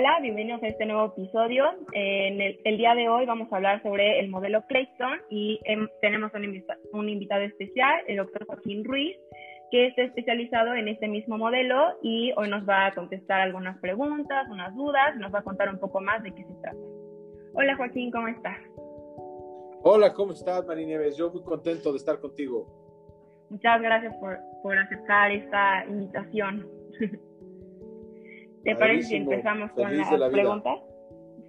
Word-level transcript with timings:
Hola, 0.00 0.18
bienvenidos 0.22 0.62
a 0.62 0.68
este 0.68 0.86
nuevo 0.86 1.12
episodio. 1.14 1.62
En 1.92 2.40
el, 2.40 2.78
día 2.78 2.94
de 2.94 3.10
hoy 3.10 3.26
vamos 3.26 3.52
a 3.52 3.56
hablar 3.56 3.82
sobre 3.82 4.18
el 4.18 4.30
modelo 4.30 4.64
Clayton 4.66 5.20
y 5.28 5.60
em, 5.64 5.86
tenemos 6.00 6.32
un, 6.32 6.64
un, 6.94 7.08
invitado 7.10 7.42
especial, 7.42 8.00
el 8.06 8.16
doctor 8.16 8.46
Joaquín 8.46 8.82
Ruiz, 8.82 9.14
que 9.70 9.88
está 9.88 10.00
especializado 10.04 10.72
en 10.74 10.88
este 10.88 11.06
mismo 11.06 11.36
modelo 11.36 11.98
y 12.00 12.32
hoy 12.38 12.48
nos 12.48 12.66
va 12.66 12.86
a 12.86 12.94
contestar 12.94 13.42
algunas 13.42 13.78
preguntas, 13.80 14.46
unas 14.50 14.74
dudas, 14.74 15.16
nos 15.16 15.34
va 15.34 15.40
a 15.40 15.42
contar 15.42 15.68
un 15.68 15.78
poco 15.78 16.00
más 16.00 16.22
de 16.22 16.32
qué 16.32 16.44
se 16.44 16.54
trata. 16.62 16.78
Hola 17.52 17.76
Joaquín, 17.76 18.10
¿cómo 18.10 18.28
estás? 18.28 18.56
Hola, 19.82 20.14
¿cómo 20.14 20.32
estás, 20.32 20.66
Marinieves? 20.66 21.18
Yo 21.18 21.30
muy 21.30 21.42
contento 21.42 21.92
de 21.92 21.98
estar 21.98 22.18
contigo. 22.20 22.66
Muchas 23.50 23.82
gracias 23.82 24.16
por, 24.16 24.38
por 24.62 24.78
aceptar 24.78 25.30
esta 25.30 25.84
invitación. 25.84 26.66
¿Te 28.64 28.76
parece 28.76 29.08
si 29.08 29.16
empezamos 29.16 29.70
con 29.72 29.96
las 29.96 30.30
preguntas? 30.30 30.78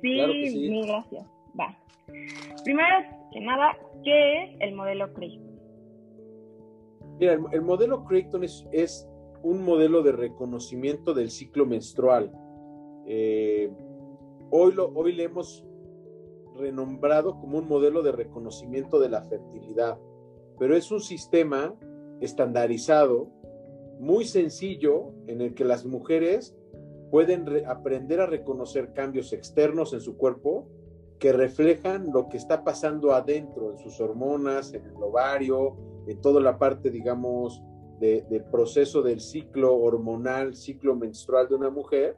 Sí, 0.01 0.49
sí, 0.49 0.69
mil 0.69 0.87
gracias. 0.87 1.25
Va. 1.59 1.77
Primero 2.63 2.95
que 3.31 3.41
nada, 3.41 3.77
¿qué 4.03 4.43
es 4.43 4.49
el 4.59 4.75
modelo 4.75 5.13
Creighton? 5.13 5.59
Mira, 7.19 7.39
el, 7.51 7.61
modelo 7.61 8.03
Creighton 8.05 8.43
es, 8.43 8.65
es, 8.71 9.07
un 9.43 9.63
modelo 9.63 10.01
de 10.03 10.11
reconocimiento 10.11 11.13
del 11.13 11.29
ciclo 11.29 11.65
menstrual. 11.65 12.31
Eh, 13.05 13.71
hoy, 14.49 14.73
lo, 14.73 14.89
hoy 14.93 15.13
le 15.13 15.23
hemos 15.23 15.65
renombrado 16.55 17.39
como 17.39 17.57
un 17.57 17.67
modelo 17.67 18.03
de 18.03 18.11
reconocimiento 18.11 18.99
de 18.99 19.09
la 19.09 19.21
fertilidad, 19.23 19.99
pero 20.59 20.75
es 20.75 20.91
un 20.91 20.99
sistema 20.99 21.75
estandarizado, 22.21 23.29
muy 23.99 24.25
sencillo, 24.25 25.13
en 25.27 25.41
el 25.41 25.53
que 25.53 25.65
las 25.65 25.85
mujeres 25.85 26.55
pueden 27.11 27.45
aprender 27.67 28.21
a 28.21 28.25
reconocer 28.25 28.93
cambios 28.93 29.33
externos 29.33 29.93
en 29.93 30.01
su 30.01 30.17
cuerpo 30.17 30.67
que 31.19 31.33
reflejan 31.33 32.09
lo 32.11 32.29
que 32.29 32.37
está 32.37 32.63
pasando 32.63 33.13
adentro, 33.13 33.71
en 33.71 33.77
sus 33.77 33.99
hormonas, 33.99 34.73
en 34.73 34.85
el 34.85 34.95
ovario, 34.95 35.77
en 36.07 36.19
toda 36.19 36.41
la 36.41 36.57
parte, 36.57 36.89
digamos, 36.89 37.61
del 37.99 38.43
proceso 38.45 39.03
del 39.03 39.19
ciclo 39.21 39.75
hormonal, 39.75 40.55
ciclo 40.55 40.95
menstrual 40.95 41.47
de 41.47 41.55
una 41.55 41.69
mujer, 41.69 42.17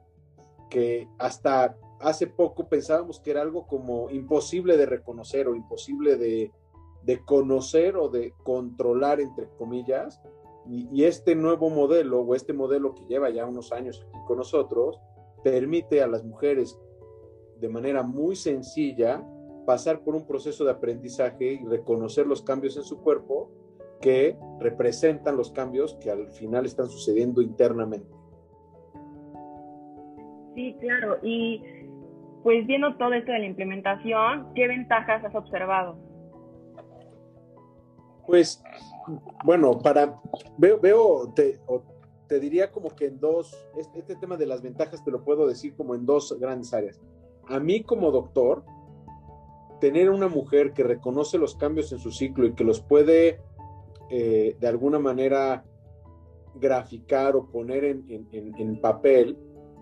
que 0.70 1.10
hasta 1.18 1.76
hace 2.00 2.28
poco 2.28 2.70
pensábamos 2.70 3.20
que 3.20 3.32
era 3.32 3.42
algo 3.42 3.68
como 3.68 4.10
imposible 4.10 4.78
de 4.78 4.86
reconocer 4.86 5.50
o 5.50 5.56
imposible 5.56 6.16
de, 6.16 6.52
de 7.04 7.26
conocer 7.26 7.98
o 7.98 8.08
de 8.08 8.34
controlar, 8.44 9.20
entre 9.20 9.50
comillas, 9.58 10.22
y, 10.68 11.04
este 11.04 11.36
nuevo 11.36 11.70
modelo 11.70 12.22
o 12.22 12.36
este 12.36 12.54
modelo 12.54 12.96
que 12.96 13.06
lleva 13.06 13.30
ya 13.30 13.46
unos 13.46 13.72
años 13.72 14.06
aquí 14.08 14.20
con 14.26 14.38
nosotros 14.38 15.00
permite 15.44 16.02
a 16.02 16.08
las 16.08 16.24
mujeres 16.24 16.80
de 17.60 17.70
manera 17.70 18.04
muy 18.04 18.36
sencilla 18.36 19.24
pasar 19.66 20.02
por 20.02 20.16
un 20.16 20.26
proceso 20.26 20.66
de 20.66 20.72
aprendizaje 20.72 21.54
y 21.54 21.66
reconocer 21.66 22.28
los 22.28 22.42
cambios 22.42 22.78
en 22.78 22.84
su 22.84 23.02
cuerpo 23.02 23.52
que 24.02 24.38
representan 24.60 25.38
los 25.38 25.52
cambios 25.52 25.96
que 25.96 26.12
al 26.12 26.28
final 26.32 26.66
están 26.66 26.88
sucediendo 26.88 27.42
internamente. 27.42 28.08
Sí, 30.56 30.76
claro. 30.80 31.18
Y 31.24 31.64
pues 32.44 32.68
viendo 32.68 32.96
todo 32.98 33.14
esto 33.14 33.32
de 33.32 33.40
la 33.40 33.46
implementación, 33.46 34.54
¿qué 34.54 34.68
ventajas 34.68 35.24
has 35.24 35.34
observado? 35.34 35.98
Pues 38.28 38.62
bueno, 39.44 39.80
para, 39.80 40.20
veo, 40.58 41.32
te, 41.36 41.60
te, 42.28 42.40
diría 42.40 42.72
como 42.72 42.90
que 42.90 43.08
en 43.08 43.20
dos, 43.20 43.56
este, 43.78 44.00
este, 44.00 44.16
tema 44.16 44.38
de 44.38 44.46
las 44.46 44.62
ventajas 44.62 45.04
te 45.04 45.12
lo 45.12 45.24
puedo 45.24 45.48
decir 45.48 45.76
como 45.76 45.96
en 45.96 46.06
dos 46.06 46.38
grandes 46.40 46.74
áreas. 46.74 47.02
A 47.48 47.60
mí 47.60 47.84
como 47.84 48.12
doctor, 48.12 48.64
tener 49.80 50.10
una 50.10 50.28
mujer 50.28 50.74
que 50.74 50.84
reconoce 50.84 51.38
los 51.38 51.56
cambios 51.56 51.92
en 51.92 52.00
su 52.00 52.12
ciclo 52.12 52.46
y 52.48 52.54
que 52.54 52.64
los 52.64 52.82
puede 52.82 53.42
eh, 54.10 54.56
de 54.60 54.68
alguna 54.68 55.00
manera 55.00 55.66
graficar 56.56 57.36
o 57.36 57.48
poner 57.48 57.84
en, 57.84 58.06
en, 58.10 58.54
en 58.58 58.80
papel, 58.80 59.38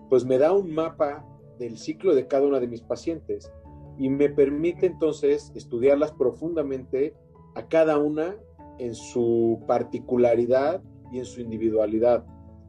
pues 0.08 0.24
me 0.24 0.38
da 0.38 0.52
un 0.52 0.74
mapa 0.74 1.24
del 1.58 1.78
ciclo 1.78 2.14
de 2.14 2.26
cada 2.26 2.46
una 2.46 2.58
de 2.60 2.66
mis 2.66 2.82
pacientes 2.82 3.52
y 3.98 4.08
me 4.08 4.28
permite 4.28 4.86
entonces 4.86 5.52
estudiarlas 5.54 6.12
profundamente 6.12 7.14
a 7.54 7.68
cada 7.68 7.98
una 7.98 8.36
en 8.82 8.94
su 8.94 9.62
particularidad 9.66 10.82
y 11.12 11.18
en 11.18 11.24
su 11.24 11.40
individualidad. 11.40 12.24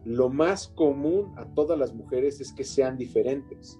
Lo 0.06 0.29
más 0.29 0.68
común 0.68 1.34
a 1.38 1.46
todas 1.56 1.78
las 1.79 1.94
mujeres 1.94 2.40
es 2.40 2.53
que 2.53 2.63
sean 2.63 2.97
diferentes. 2.97 3.79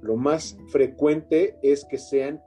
Lo 0.00 0.16
más 0.16 0.58
frecuente 0.68 1.56
es 1.62 1.84
que 1.84 1.98
sean, 1.98 2.42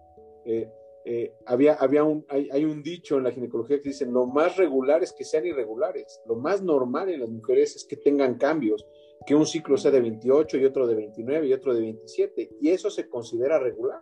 eh, 0.45 0.69
eh, 1.05 1.33
había, 1.45 1.75
había 1.75 2.03
un, 2.03 2.25
hay, 2.27 2.49
hay, 2.51 2.65
un 2.65 2.83
dicho 2.83 3.17
en 3.17 3.23
la 3.23 3.31
ginecología 3.31 3.81
que 3.81 3.89
dice, 3.89 4.05
lo 4.05 4.25
más 4.25 4.57
regular 4.57 5.01
es 5.01 5.13
que 5.13 5.23
sean 5.23 5.45
irregulares. 5.45 6.21
Lo 6.25 6.35
más 6.35 6.61
normal 6.61 7.09
en 7.09 7.21
las 7.21 7.29
mujeres 7.29 7.75
es 7.77 7.85
que 7.85 7.95
tengan 7.95 8.35
cambios, 8.37 8.85
que 9.25 9.35
un 9.35 9.45
ciclo 9.45 9.77
sea 9.77 9.91
de 9.91 10.01
28 10.01 10.57
y 10.57 10.65
otro 10.65 10.87
de 10.87 10.95
29 10.95 11.47
y 11.47 11.53
otro 11.53 11.73
de 11.73 11.81
27, 11.81 12.57
y 12.59 12.69
eso 12.69 12.89
se 12.89 13.07
considera 13.07 13.59
regular 13.59 14.01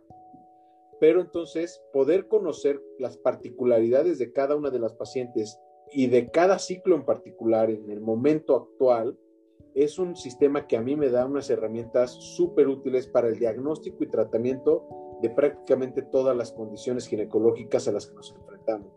pero 0.99 1.21
entonces 1.21 1.81
poder 1.93 2.27
conocer 2.27 2.81
las 2.97 3.17
particularidades 3.17 4.19
de 4.19 4.31
cada 4.31 4.55
una 4.55 4.69
de 4.69 4.79
las 4.79 4.93
pacientes 4.93 5.59
y 5.91 6.07
de 6.07 6.29
cada 6.29 6.59
ciclo 6.59 6.95
en 6.95 7.05
particular 7.05 7.69
en 7.69 7.89
el 7.89 8.01
momento 8.01 8.55
actual 8.55 9.17
es 9.73 9.97
un 9.99 10.15
sistema 10.15 10.67
que 10.67 10.77
a 10.77 10.81
mí 10.81 10.95
me 10.95 11.09
da 11.09 11.25
unas 11.25 11.49
herramientas 11.49 12.11
súper 12.11 12.67
útiles 12.67 13.07
para 13.07 13.27
el 13.27 13.39
diagnóstico 13.39 14.03
y 14.03 14.07
tratamiento 14.07 14.87
de 15.21 15.29
prácticamente 15.29 16.01
todas 16.01 16.35
las 16.35 16.51
condiciones 16.51 17.07
ginecológicas 17.07 17.87
a 17.87 17.91
las 17.91 18.07
que 18.07 18.15
nos 18.15 18.33
enfrentamos. 18.33 18.91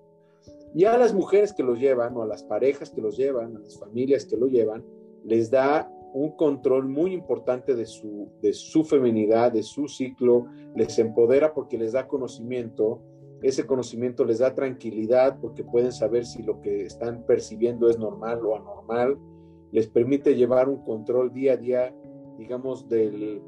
Y 0.75 0.85
a 0.85 0.97
las 0.97 1.13
mujeres 1.13 1.53
que 1.53 1.63
los 1.63 1.79
llevan, 1.79 2.17
o 2.17 2.23
a 2.23 2.27
las 2.27 2.43
parejas 2.45 2.91
que 2.91 3.03
los 3.03 3.17
llevan, 3.17 3.57
a 3.57 3.61
las 3.61 3.79
familias 3.79 4.25
que 4.25 4.37
lo 4.37 4.47
llevan, 4.47 4.85
les 5.25 5.51
da 5.51 5.91
un 6.15 6.37
control 6.37 6.89
muy 6.89 7.13
importante 7.13 7.75
de 7.75 7.87
su, 7.87 8.29
de 8.41 8.53
su 8.53 8.85
feminidad, 8.85 9.53
de 9.53 9.63
su 9.63 9.89
ciclo, 9.89 10.47
les 10.77 10.99
empodera 10.99 11.55
porque 11.55 11.79
les 11.79 11.93
da 11.93 12.07
conocimiento, 12.07 13.03
ese 13.43 13.67
conocimiento 13.67 14.25
les 14.25 14.39
da 14.39 14.55
tranquilidad 14.55 15.39
porque 15.41 15.65
pueden 15.65 15.93
saber 15.93 16.25
si 16.27 16.43
lo 16.43 16.61
que 16.61 16.85
están 16.85 17.25
percibiendo 17.27 17.89
es 17.89 17.99
normal 17.99 18.45
o 18.45 18.57
anormal, 18.57 19.19
les 19.73 19.89
permite 19.89 20.35
llevar 20.35 20.69
un 20.69 20.85
control 20.85 21.33
día 21.33 21.55
a 21.55 21.57
día, 21.57 21.95
digamos, 22.39 22.89
del, 22.89 23.43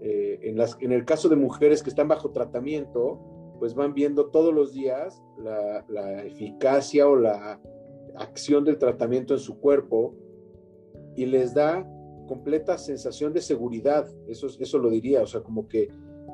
eh, 0.00 0.38
en, 0.42 0.56
las, 0.56 0.76
en 0.80 0.92
el 0.92 1.04
caso 1.04 1.28
de 1.28 1.36
mujeres 1.36 1.82
que 1.82 1.90
están 1.90 2.08
bajo 2.08 2.30
tratamiento, 2.30 3.20
pues 3.58 3.74
van 3.74 3.92
viendo 3.92 4.26
todos 4.26 4.54
los 4.54 4.72
días 4.72 5.22
la, 5.36 5.84
la 5.88 6.22
eficacia 6.24 7.06
o 7.06 7.16
la 7.16 7.60
acción 8.16 8.64
del 8.64 8.78
tratamiento 8.78 9.34
en 9.34 9.40
su 9.40 9.58
cuerpo 9.60 10.14
y 11.16 11.26
les 11.26 11.52
da 11.54 11.86
completa 12.28 12.78
sensación 12.78 13.32
de 13.32 13.40
seguridad, 13.40 14.06
eso, 14.28 14.46
eso 14.60 14.78
lo 14.78 14.90
diría, 14.90 15.22
o 15.22 15.26
sea, 15.26 15.42
como 15.42 15.66
que, 15.66 15.88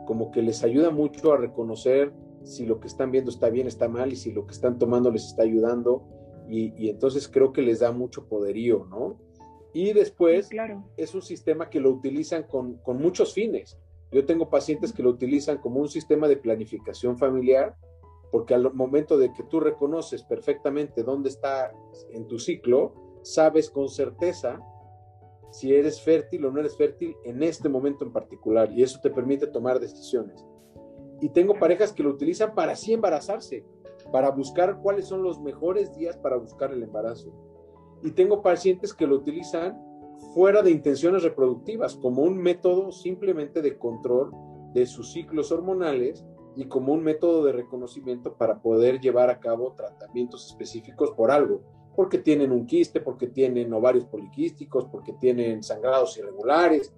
como 0.07 0.31
que 0.31 0.43
les 0.43 0.63
ayuda 0.63 0.91
mucho 0.91 1.33
a 1.33 1.39
reconocer 1.39 2.13
si 2.43 2.67
lo 2.67 2.79
que 2.81 2.89
están 2.89 3.11
viendo 3.11 3.31
está 3.31 3.49
bien, 3.49 3.67
está 3.67 3.89
mal 3.89 4.13
y 4.13 4.17
si 4.17 4.33
lo 4.33 4.47
que 4.47 4.53
están 4.53 4.79
tomando 4.79 5.11
les 5.11 5.25
está 5.25 5.45
ayudando 5.45 6.07
y, 6.47 6.91
entonces 6.91 7.27
creo 7.27 7.55
que 7.55 7.63
les 7.63 7.81
da 7.81 7.91
mucho 7.91 8.29
poderío, 8.29 8.85
¿no? 8.91 9.19
Y 9.73 9.95
después 9.95 10.49
claro. 10.49 10.85
es 10.99 11.15
un 11.15 11.23
sistema 11.23 11.71
que 11.71 11.81
lo 11.81 11.91
utilizan 11.91 12.43
con, 12.43 12.75
con 12.77 13.01
muchos 13.01 13.33
fines. 13.33 13.79
Yo 14.13 14.27
tengo 14.27 14.51
pacientes 14.51 14.93
que 14.93 15.03
lo 15.03 15.11
utilizan 15.11 15.59
como 15.59 15.81
un 15.81 15.89
sistema 15.89 16.29
de 16.29 16.37
planificación 16.37 17.17
familiar, 17.17 17.75
porque 18.31 18.55
al 18.55 18.73
momento 18.75 19.17
de 19.17 19.33
que 19.33 19.43
tú 19.45 19.59
reconoces 19.59 20.23
perfectamente 20.23 21.03
dónde 21.03 21.31
está 21.31 21.73
en 22.11 22.27
tu 22.29 22.39
ciclo, 22.39 22.95
sabes 23.23 23.71
con 23.71 23.89
certeza 23.89 24.61
si 25.55 25.73
eres 25.73 26.01
fértil 26.01 26.45
o 26.47 26.51
no 26.51 26.59
eres 26.59 26.77
fértil 26.77 27.17
en 27.23 27.41
este 27.45 27.69
momento 27.69 28.05
en 28.05 28.13
particular 28.13 28.73
y 28.73 28.83
eso 28.83 28.99
te 29.01 29.09
permite 29.09 29.47
tomar 29.47 29.79
decisiones. 29.79 30.45
Y 31.21 31.29
tengo 31.29 31.55
parejas 31.61 31.93
que 31.93 32.03
lo 32.03 32.11
utilizan 32.11 32.57
para 32.57 32.73
así 32.73 32.93
embarazarse, 32.93 33.65
para 34.11 34.33
buscar 34.33 34.81
cuáles 34.83 35.07
son 35.07 35.23
los 35.23 35.41
mejores 35.41 35.95
días 35.95 36.17
para 36.17 36.39
buscar 36.39 36.73
el 36.73 36.83
embarazo. 36.83 37.33
Y 38.03 38.11
tengo 38.11 38.43
pacientes 38.43 38.93
que 38.93 39.07
lo 39.07 39.15
utilizan 39.15 39.81
fuera 40.35 40.61
de 40.61 40.73
intenciones 40.73 41.23
reproductivas, 41.23 41.95
como 41.95 42.23
un 42.23 42.37
método 42.37 42.91
simplemente 42.91 43.63
de 43.63 43.79
control 43.79 44.33
de 44.73 44.87
sus 44.87 45.13
ciclos 45.13 45.53
hormonales 45.53 46.27
y 46.57 46.65
como 46.65 46.93
un 46.93 47.05
método 47.05 47.45
de 47.45 47.53
reconocimiento 47.53 48.35
para 48.35 48.61
poder 48.61 48.99
llevar 48.99 49.31
a 49.31 49.39
cabo 49.39 49.75
tratamientos 49.77 50.49
específicos 50.49 51.13
por 51.13 51.31
algo 51.31 51.63
porque 51.95 52.19
tienen 52.19 52.53
un 52.53 52.67
quiste, 52.67 53.01
porque 53.01 53.29
tienen 53.29 53.73
ovarios 53.73 54.05
poliquísticos, 54.05 54.87
porque 54.87 55.13
tienen 55.15 55.63
sangrados 55.63 56.17
irregulares. 56.19 56.93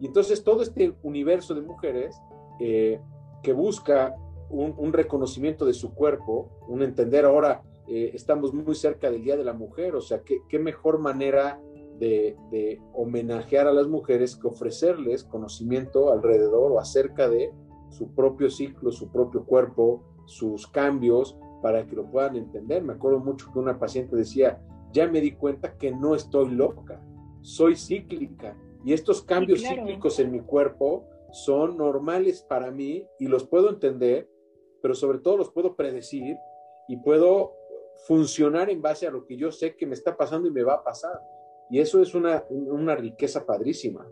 Y 0.00 0.06
entonces 0.06 0.42
todo 0.42 0.62
este 0.62 0.94
universo 1.02 1.54
de 1.54 1.62
mujeres 1.62 2.20
eh, 2.58 3.00
que 3.42 3.52
busca 3.52 4.14
un, 4.50 4.92
reconocimiento 4.92 5.64
de 5.64 5.74
su 5.74 5.94
cuerpo, 5.94 6.50
un 6.68 6.82
entender 6.82 7.24
ahora, 7.24 7.62
eh, 7.86 8.10
estamos 8.14 8.52
muy 8.52 8.74
cerca 8.74 9.10
del 9.10 9.22
Día 9.22 9.36
de 9.36 9.44
la 9.44 9.52
Mujer, 9.52 9.94
o 9.94 10.00
sea, 10.00 10.22
¿qué, 10.22 10.38
qué 10.48 10.58
mejor 10.58 10.98
manera 10.98 11.60
de, 11.98 12.36
de, 12.50 12.80
homenajear 12.94 13.66
a 13.68 13.72
las 13.72 13.86
mujeres 13.86 14.34
que 14.34 14.48
ofrecerles 14.48 15.22
conocimiento 15.24 16.12
alrededor 16.12 16.72
o 16.72 16.80
acerca 16.80 17.28
de 17.28 17.52
su 17.90 18.08
propio 18.14 18.50
ciclo, 18.50 18.90
su 18.90 19.10
propio 19.10 19.44
cuerpo, 19.44 20.02
sus 20.24 20.66
cambios, 20.66 21.36
para 21.62 21.86
que 21.86 21.96
lo 21.96 22.10
puedan 22.10 22.36
entender. 22.36 22.82
Me 22.82 22.94
acuerdo 22.94 23.20
mucho 23.20 23.50
que 23.52 23.58
una 23.58 23.78
paciente 23.78 24.16
decía, 24.16 24.60
ya 24.92 25.08
me 25.08 25.20
di 25.20 25.32
cuenta 25.32 25.76
que 25.76 25.90
no 25.92 26.14
estoy 26.14 26.50
loca, 26.50 27.00
soy 27.42 27.76
cíclica 27.76 28.56
y 28.84 28.92
estos 28.92 29.22
cambios 29.22 29.62
cíclicos 29.62 30.18
en 30.20 30.32
mi 30.32 30.40
cuerpo 30.40 31.06
son 31.32 31.76
normales 31.76 32.42
para 32.42 32.70
mí 32.70 33.06
y 33.18 33.28
los 33.28 33.46
puedo 33.46 33.70
entender, 33.70 34.28
pero 34.82 34.94
sobre 34.94 35.18
todo 35.18 35.36
los 35.36 35.50
puedo 35.50 35.76
predecir 35.76 36.36
y 36.88 36.96
puedo 36.96 37.54
funcionar 38.06 38.70
en 38.70 38.82
base 38.82 39.06
a 39.06 39.10
lo 39.10 39.26
que 39.26 39.36
yo 39.36 39.52
sé 39.52 39.76
que 39.76 39.86
me 39.86 39.94
está 39.94 40.16
pasando 40.16 40.48
y 40.48 40.52
me 40.52 40.62
va 40.62 40.74
a 40.74 40.84
pasar. 40.84 41.20
Y 41.70 41.78
eso 41.78 42.02
es 42.02 42.14
una, 42.14 42.44
una 42.48 42.96
riqueza 42.96 43.46
padrísima. 43.46 44.06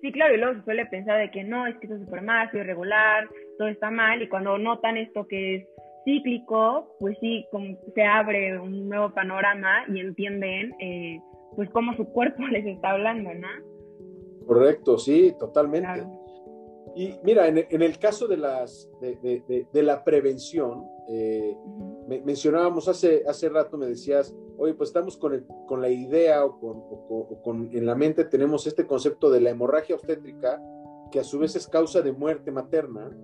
Sí, 0.00 0.12
claro, 0.12 0.34
y 0.34 0.38
luego 0.38 0.54
se 0.54 0.64
suele 0.64 0.86
pensar 0.86 1.18
de 1.18 1.30
que 1.30 1.42
no, 1.42 1.66
es 1.66 1.76
que 1.78 1.86
eso 1.86 1.96
es 1.96 2.02
súper 2.02 2.22
mal, 2.22 2.50
soy 2.50 2.60
irregular, 2.60 3.28
todo 3.58 3.68
está 3.68 3.90
mal, 3.90 4.22
y 4.22 4.28
cuando 4.28 4.56
notan 4.56 4.96
esto 4.96 5.26
que 5.26 5.56
es 5.56 5.68
cíclico, 6.08 6.96
pues 6.98 7.16
sí, 7.20 7.46
como 7.52 7.76
se 7.94 8.02
abre 8.02 8.58
un 8.58 8.88
nuevo 8.88 9.12
panorama 9.12 9.84
y 9.88 10.00
entienden 10.00 10.74
eh, 10.80 11.20
pues 11.54 11.68
cómo 11.70 11.94
su 11.96 12.06
cuerpo 12.06 12.42
les 12.50 12.64
está 12.66 12.92
hablando, 12.92 13.30
¿no? 13.34 13.48
Correcto, 14.46 14.96
sí, 14.96 15.34
totalmente. 15.38 16.06
Y 16.96 17.14
mira, 17.22 17.46
en, 17.46 17.82
el 17.82 17.98
caso 17.98 18.26
de, 18.26 18.38
las, 18.38 18.90
de, 19.00 19.82
la 19.82 20.02
prevención, 20.02 20.84
eh, 21.10 21.54
mencionábamos 22.24 22.88
hace, 22.88 23.22
hace 23.28 23.50
rato, 23.50 23.76
me 23.76 23.86
decías, 23.86 24.34
oye, 24.56 24.74
pues 24.74 24.88
estamos 24.88 25.16
con, 25.16 25.46
con 25.68 25.82
la 25.82 25.90
idea 25.90 26.44
o 26.44 26.58
con, 26.58 27.42
con, 27.42 27.70
en 27.76 27.86
la 27.86 27.94
mente 27.94 28.24
tenemos 28.24 28.66
este 28.66 28.86
concepto 28.86 29.30
de 29.30 29.42
la 29.42 29.50
hemorragia 29.50 29.94
obstétrica, 29.94 30.60
que 31.12 31.20
a 31.20 31.24
su 31.24 31.38
vez 31.38 31.54
es 31.54 31.68
causa 31.68 32.00
de 32.00 32.12
muerte 32.12 32.50
materna, 32.50 33.16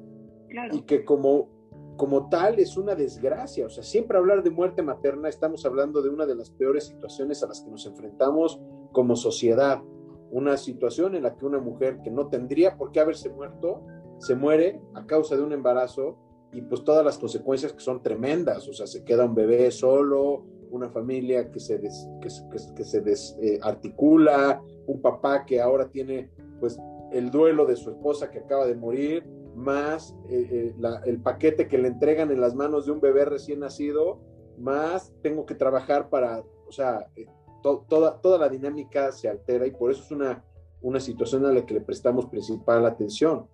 y 0.73 0.83
que 0.83 1.05
como 1.05 1.49
como 1.97 2.29
tal 2.29 2.59
es 2.59 2.77
una 2.77 2.95
desgracia. 2.95 3.67
O 3.67 3.71
sea, 3.71 3.83
siempre 3.83 4.19
hablar 4.19 4.43
de 4.43 4.51
muerte 4.51 4.83
materna 4.83 5.29
estamos 5.29 5.65
hablando 5.65 6.03
de 6.03 6.09
una 6.09 6.27
de 6.27 6.35
las 6.35 6.51
peores 6.51 6.87
situaciones 6.87 7.43
a 7.43 7.47
las 7.47 7.61
que 7.61 7.71
nos 7.71 7.87
enfrentamos 7.87 8.61
como 8.93 9.17
sociedad. 9.17 9.83
Una 10.31 10.57
situación 10.57 11.15
en 11.15 11.23
la 11.23 11.37
que 11.37 11.47
una 11.47 11.61
mujer 11.61 12.01
que 12.03 12.11
no 12.11 12.29
tendría 12.29 12.77
por 12.77 12.91
qué 12.91 13.01
haberse 13.01 13.31
muerto, 13.31 13.85
se 14.19 14.35
muere 14.35 14.81
a 14.95 15.07
causa 15.07 15.37
de 15.37 15.43
un 15.43 15.53
embarazo 15.53 16.19
y 16.53 16.63
pues 16.63 16.85
todas 16.85 17.05
las 17.05 17.19
consecuencias 17.19 17.73
que 17.73 17.81
son 17.81 18.03
tremendas. 18.03 18.69
O 18.69 18.73
sea, 18.73 18.87
se 18.87 19.05
queda 19.05 19.25
un 19.25 19.35
bebé 19.35 19.71
solo, 19.71 20.45
una 20.71 20.89
familia 20.89 21.51
que 21.51 21.61
se, 21.61 21.81
que, 21.81 22.85
se 22.85 23.01
desarticula, 23.01 24.61
eh, 24.63 24.83
un 24.87 25.01
papá 25.01 25.45
que 25.45 25.61
ahora 25.61 25.89
tiene 25.89 26.31
pues 26.59 26.79
el 27.13 27.31
duelo 27.31 27.65
de 27.67 27.77
su 27.77 27.91
esposa 27.91 28.31
que 28.31 28.41
acaba 28.41 28.67
de 28.67 28.75
morir 28.75 29.25
más 29.55 30.17
eh, 30.29 30.75
eh, 30.81 31.01
el 31.07 31.21
paquete 31.21 31.69
que 31.69 31.79
le 31.79 31.89
entregan 31.89 32.31
en 32.31 32.41
las 32.41 32.55
manos 32.55 32.87
de 32.87 32.93
un 32.93 33.01
bebé 33.01 33.25
recién 33.25 33.61
nacido, 33.61 34.21
más 34.59 35.13
tengo 35.23 35.47
que 35.47 35.55
trabajar 35.55 36.11
para, 36.11 36.45
o 36.67 36.73
sea, 36.73 37.09
eh, 37.17 37.27
toda, 37.63 38.21
toda 38.21 38.39
la 38.39 38.49
dinámica 38.49 39.11
se 39.13 39.29
altera 39.29 39.67
y 39.67 39.71
por 39.71 39.91
eso 39.91 40.03
es 40.03 40.11
una, 40.11 40.45
una 40.83 41.01
situación 41.01 41.47
a 41.47 41.53
la 41.53 41.65
que 41.65 41.75
le 41.75 41.81
prestamos 41.81 42.27
principal 42.27 42.85
atención. 42.87 43.49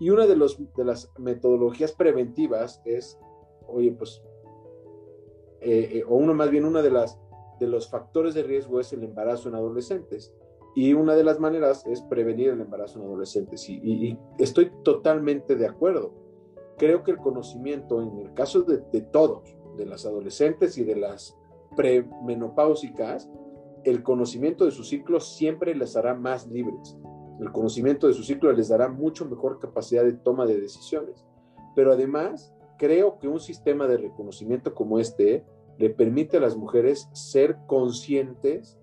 Y 0.00 0.10
una 0.10 0.26
de, 0.26 0.36
los, 0.36 0.58
de 0.74 0.84
las 0.84 1.10
metodologías 1.18 1.92
preventivas 1.92 2.80
es, 2.84 3.18
oye, 3.68 3.92
pues, 3.92 4.22
o 6.08 6.16
uno 6.16 6.34
más 6.34 6.50
bien, 6.50 6.64
una 6.64 6.82
de 6.82 6.90
las 6.90 7.20
de 7.60 7.68
los 7.68 7.88
factores 7.88 8.34
de 8.34 8.42
riesgo 8.42 8.80
es 8.80 8.92
el 8.92 9.04
embarazo 9.04 9.48
en 9.48 9.54
adolescentes. 9.54 10.34
Y 10.74 10.94
una 10.94 11.14
de 11.14 11.24
las 11.24 11.38
maneras 11.38 11.86
es 11.86 12.00
prevenir 12.02 12.50
el 12.50 12.60
embarazo 12.60 12.98
en 12.98 13.06
adolescentes. 13.06 13.68
Y, 13.68 14.18
estoy 14.38 14.70
totalmente 14.82 15.56
de 15.56 15.66
acuerdo. 15.66 16.14
Creo 16.78 17.02
que 17.02 17.10
el 17.10 17.18
conocimiento, 17.18 18.00
en 18.00 18.18
el 18.18 18.34
caso 18.34 18.62
de, 18.62 19.00
todos, 19.02 19.56
de 19.76 19.86
las 19.86 20.06
adolescentes 20.06 20.78
y 20.78 20.84
de 20.84 20.96
las 20.96 21.36
premenopáusicas, 21.76 23.30
el 23.84 24.02
conocimiento 24.02 24.64
de 24.64 24.70
su 24.70 24.84
ciclo 24.84 25.20
siempre 25.20 25.74
les 25.74 25.96
hará 25.96 26.14
más 26.14 26.46
libres. 26.46 26.96
El 27.40 27.52
conocimiento 27.52 28.06
de 28.06 28.14
su 28.14 28.22
ciclo 28.22 28.52
les 28.52 28.68
dará 28.68 28.88
mucho 28.88 29.26
mejor 29.26 29.58
capacidad 29.58 30.04
de 30.04 30.12
toma 30.12 30.46
de 30.46 30.60
decisiones. 30.60 31.26
Pero 31.74 31.92
además, 31.92 32.54
creo 32.78 33.18
que 33.18 33.28
un 33.28 33.40
sistema 33.40 33.86
de 33.86 33.98
reconocimiento 33.98 34.74
como 34.74 34.98
este 34.98 35.44
le 35.78 35.90
permite 35.90 36.36
a 36.36 36.40
las 36.40 36.56
mujeres 36.56 37.08
ser 37.12 37.58
conscientes 37.66 38.78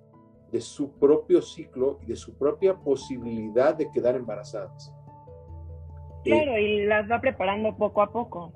de 0.52 0.62
su 0.62 0.92
propio 0.94 1.42
ciclo 1.42 2.00
y 2.02 2.08
de 2.08 2.16
su 2.16 2.38
propia 2.38 2.76
posibilidad 2.76 3.76
de 3.76 3.90
quedar 3.92 4.16
embarazadas. 4.16 4.94
Claro, 6.24 6.58
y 6.58 6.86
las 6.86 7.10
va 7.10 7.22
preparando 7.22 7.76
poco 7.78 8.02
a 8.02 8.12
poco. 8.12 8.52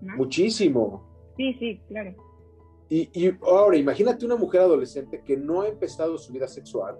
Muchísimo. 0.00 1.32
Sí, 1.36 1.54
sí, 1.54 1.80
claro. 1.88 2.14
Y, 2.88 3.08
y, 3.12 3.36
ahora, 3.42 3.76
imagínate 3.76 4.26
una 4.26 4.36
mujer 4.36 4.62
adolescente 4.62 5.22
que 5.24 5.36
no 5.36 5.62
ha 5.62 5.68
empezado 5.68 6.18
su 6.18 6.32
vida 6.32 6.48
sexual, 6.48 6.98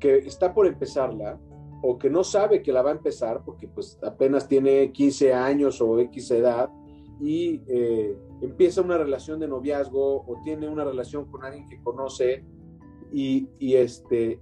que 0.00 0.18
está 0.18 0.52
por 0.52 0.66
empezarla, 0.66 1.38
o 1.82 1.98
que 1.98 2.10
no 2.10 2.24
sabe 2.24 2.62
que 2.62 2.72
la 2.72 2.82
va 2.82 2.90
a 2.90 2.94
empezar 2.94 3.42
porque 3.44 3.68
pues 3.68 3.98
apenas 4.02 4.48
tiene 4.48 4.90
15 4.92 5.32
años 5.32 5.80
o 5.80 5.98
X 6.00 6.30
edad 6.32 6.70
y 7.20 7.62
eh, 7.68 8.16
empieza 8.40 8.80
una 8.80 8.98
relación 8.98 9.38
de 9.40 9.48
noviazgo 9.48 10.24
o 10.26 10.40
tiene 10.42 10.68
una 10.68 10.84
relación 10.84 11.30
con 11.30 11.44
alguien 11.44 11.68
que 11.68 11.80
conoce 11.82 12.44
y, 13.12 13.48
este, 13.74 14.40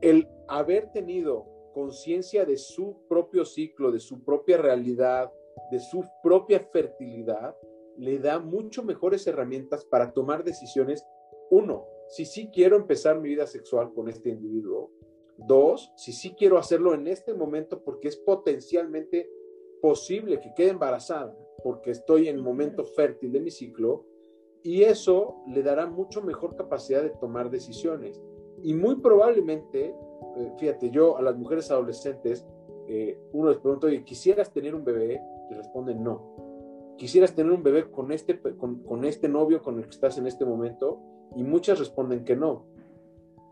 el 0.00 0.28
haber 0.48 0.90
tenido 0.92 1.46
conciencia 1.74 2.44
de 2.44 2.56
su 2.56 2.96
propio 3.08 3.44
ciclo, 3.44 3.90
de 3.90 4.00
su 4.00 4.22
propia 4.24 4.58
realidad, 4.58 5.32
de 5.70 5.80
su 5.80 6.04
propia 6.22 6.60
fertilidad, 6.60 7.56
le 7.96 8.18
da 8.18 8.38
mucho 8.38 8.82
mejores 8.82 9.26
herramientas 9.26 9.84
para 9.84 10.12
tomar 10.12 10.44
decisiones. 10.44 11.06
Uno, 11.50 11.86
si 12.08 12.24
sí 12.24 12.50
quiero 12.52 12.76
empezar 12.76 13.20
mi 13.20 13.28
vida 13.30 13.46
sexual 13.46 13.92
con 13.94 14.08
este 14.08 14.30
individuo. 14.30 14.90
Dos, 15.36 15.92
si 15.96 16.12
sí 16.12 16.34
quiero 16.36 16.58
hacerlo 16.58 16.94
en 16.94 17.06
este 17.06 17.34
momento 17.34 17.82
porque 17.82 18.08
es 18.08 18.16
potencialmente 18.16 19.30
posible 19.80 20.40
que 20.40 20.52
quede 20.54 20.70
embarazada, 20.70 21.36
porque 21.64 21.90
estoy 21.90 22.28
en 22.28 22.36
el 22.36 22.42
momento 22.42 22.84
fértil 22.84 23.32
de 23.32 23.40
mi 23.40 23.50
ciclo 23.50 24.06
y 24.62 24.82
eso 24.82 25.42
le 25.46 25.62
dará 25.62 25.86
mucho 25.86 26.22
mejor 26.22 26.56
capacidad 26.56 27.02
de 27.02 27.10
tomar 27.10 27.50
decisiones. 27.50 28.20
Y 28.62 28.74
muy 28.74 28.96
probablemente, 28.96 29.94
eh, 30.36 30.52
fíjate, 30.58 30.90
yo 30.90 31.16
a 31.16 31.22
las 31.22 31.36
mujeres 31.36 31.70
adolescentes, 31.70 32.46
eh, 32.88 33.18
uno 33.32 33.50
les 33.50 33.58
pregunta, 33.58 33.88
oye, 33.88 34.04
¿quisieras 34.04 34.52
tener 34.52 34.74
un 34.74 34.84
bebé? 34.84 35.20
Y 35.50 35.54
responden 35.54 36.02
no. 36.02 36.94
¿Quisieras 36.96 37.34
tener 37.34 37.52
un 37.52 37.62
bebé 37.62 37.90
con 37.90 38.12
este, 38.12 38.40
con, 38.40 39.04
este 39.04 39.28
novio 39.28 39.62
con 39.62 39.78
el 39.78 39.84
que 39.84 39.90
estás 39.90 40.18
en 40.18 40.26
este 40.26 40.44
momento? 40.44 41.00
Y 41.34 41.42
muchas 41.42 41.78
responden 41.78 42.24
que 42.24 42.36
no. 42.36 42.66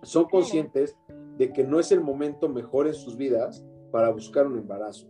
Son 0.03 0.27
conscientes 0.27 0.97
de 1.37 1.53
que 1.53 1.65
no 1.65 1.81
es 1.81 1.91
el 1.91 2.01
momento 2.01 2.49
mejor 2.49 2.87
en 2.87 2.95
sus 2.95 3.17
vidas 3.17 3.65
para 3.91 4.11
buscar 4.11 4.47
un 4.47 4.59
embarazo. 4.59 5.09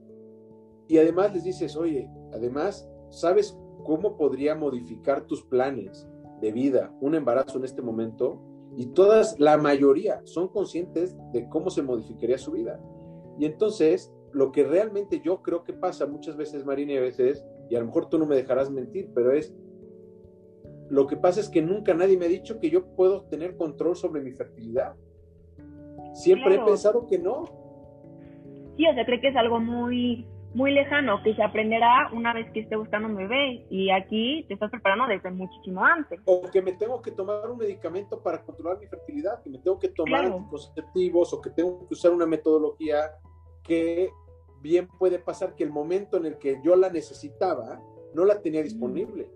Y 0.89 0.99
además 0.99 1.35
les 1.35 1.45
dices, 1.45 1.77
oye, 1.77 2.09
además, 2.33 2.89
¿sabes 3.11 3.59
cómo 3.83 4.17
podría 4.17 4.55
modificar 4.55 5.23
tus 5.23 5.43
planes 5.43 6.09
de 6.41 6.53
vida 6.53 6.93
un 7.01 7.15
embarazo 7.15 7.59
en 7.59 7.65
este 7.65 7.83
momento 7.83 8.41
y 8.77 8.87
todas, 8.87 9.39
la 9.41 9.59
mayoría, 9.59 10.21
son 10.25 10.49
conscientes 10.49 11.17
de 11.33 11.49
cómo 11.49 11.71
se 11.71 11.83
modificaría 11.83 12.39
su 12.39 12.53
vida. 12.53 12.81
Y 13.39 13.45
entonces, 13.45 14.13
lo 14.33 14.53
que 14.53 14.65
realmente 14.65 15.21
yo 15.21 15.43
creo 15.43 15.65
que 15.65 15.73
pasa 15.73 16.07
muchas 16.07 16.37
veces, 16.37 16.65
Marina, 16.65 16.93
y 16.93 16.97
a 16.99 17.01
veces, 17.01 17.45
y 17.69 17.75
a 17.75 17.81
lo 17.81 17.87
mejor 17.87 18.09
tú 18.09 18.19
no 18.19 18.27
me 18.27 18.37
dejarás 18.37 18.71
mentir, 18.71 19.11
pero 19.15 19.33
es, 19.33 19.55
lo 20.89 21.07
que 21.07 21.17
pasa 21.17 21.41
es 21.41 21.49
que 21.49 21.63
nunca 21.63 21.95
nadie 21.95 22.17
me 22.17 22.27
ha 22.27 22.29
dicho 22.29 22.61
que 22.61 22.71
yo 22.71 22.87
puedo 22.95 23.23
tener 23.25 23.57
control 23.57 23.97
sobre 23.97 24.23
mi 24.23 24.33
fertilidad. 24.33 24.95
Siempre 26.15 26.57
he 26.57 26.65
pensado 26.65 27.07
que 27.07 27.19
no. 27.19 27.45
Sí, 28.77 28.87
o 28.87 28.95
sea, 28.95 29.05
creo 29.05 29.21
que 29.21 29.29
es 29.29 29.37
algo 29.37 29.61
muy 29.61 30.27
muy 30.55 30.73
lejano 30.73 31.23
que 31.23 31.35
se 31.35 31.43
aprenderá 31.43 32.11
una 32.13 32.35
vez 32.35 32.51
que 32.53 32.61
esté 32.61 32.77
buscando 32.77 33.09
un 33.09 33.17
bebé 33.17 33.67
y 33.71 33.91
aquí 33.91 34.45
te 34.49 34.55
estás 34.55 34.71
preparando 34.71 35.07
desde 35.07 35.31
muchísimo 35.31 35.85
antes. 35.85 36.21
O 36.25 36.43
que 36.51 36.61
me 36.61 36.73
tengo 36.73 37.01
que 37.01 37.13
tomar 37.13 37.49
un 37.51 37.59
medicamento 37.59 38.21
para 38.21 38.43
controlar 38.43 38.79
mi 38.79 38.87
fertilidad, 38.87 39.43
que 39.43 39.51
me 39.51 39.59
tengo 39.59 39.79
que 39.79 39.89
tomar 39.89 40.25
anticonceptivos 40.25 41.33
o 41.33 41.41
que 41.41 41.51
tengo 41.51 41.87
que 41.87 41.95
usar 41.95 42.13
una 42.13 42.27
metodología 42.27 43.13
que 43.63 44.11
bien 44.61 44.89
puede 44.99 45.19
pasar 45.19 45.55
que 45.55 45.65
el 45.65 45.71
momento 45.71 46.17
en 46.17 46.27
el 46.27 46.39
que 46.39 46.61
yo 46.65 46.75
la 46.77 46.91
necesitaba 46.91 47.81
no 48.15 48.25
la 48.25 48.41
tenía 48.41 48.63
disponible. 48.63 49.31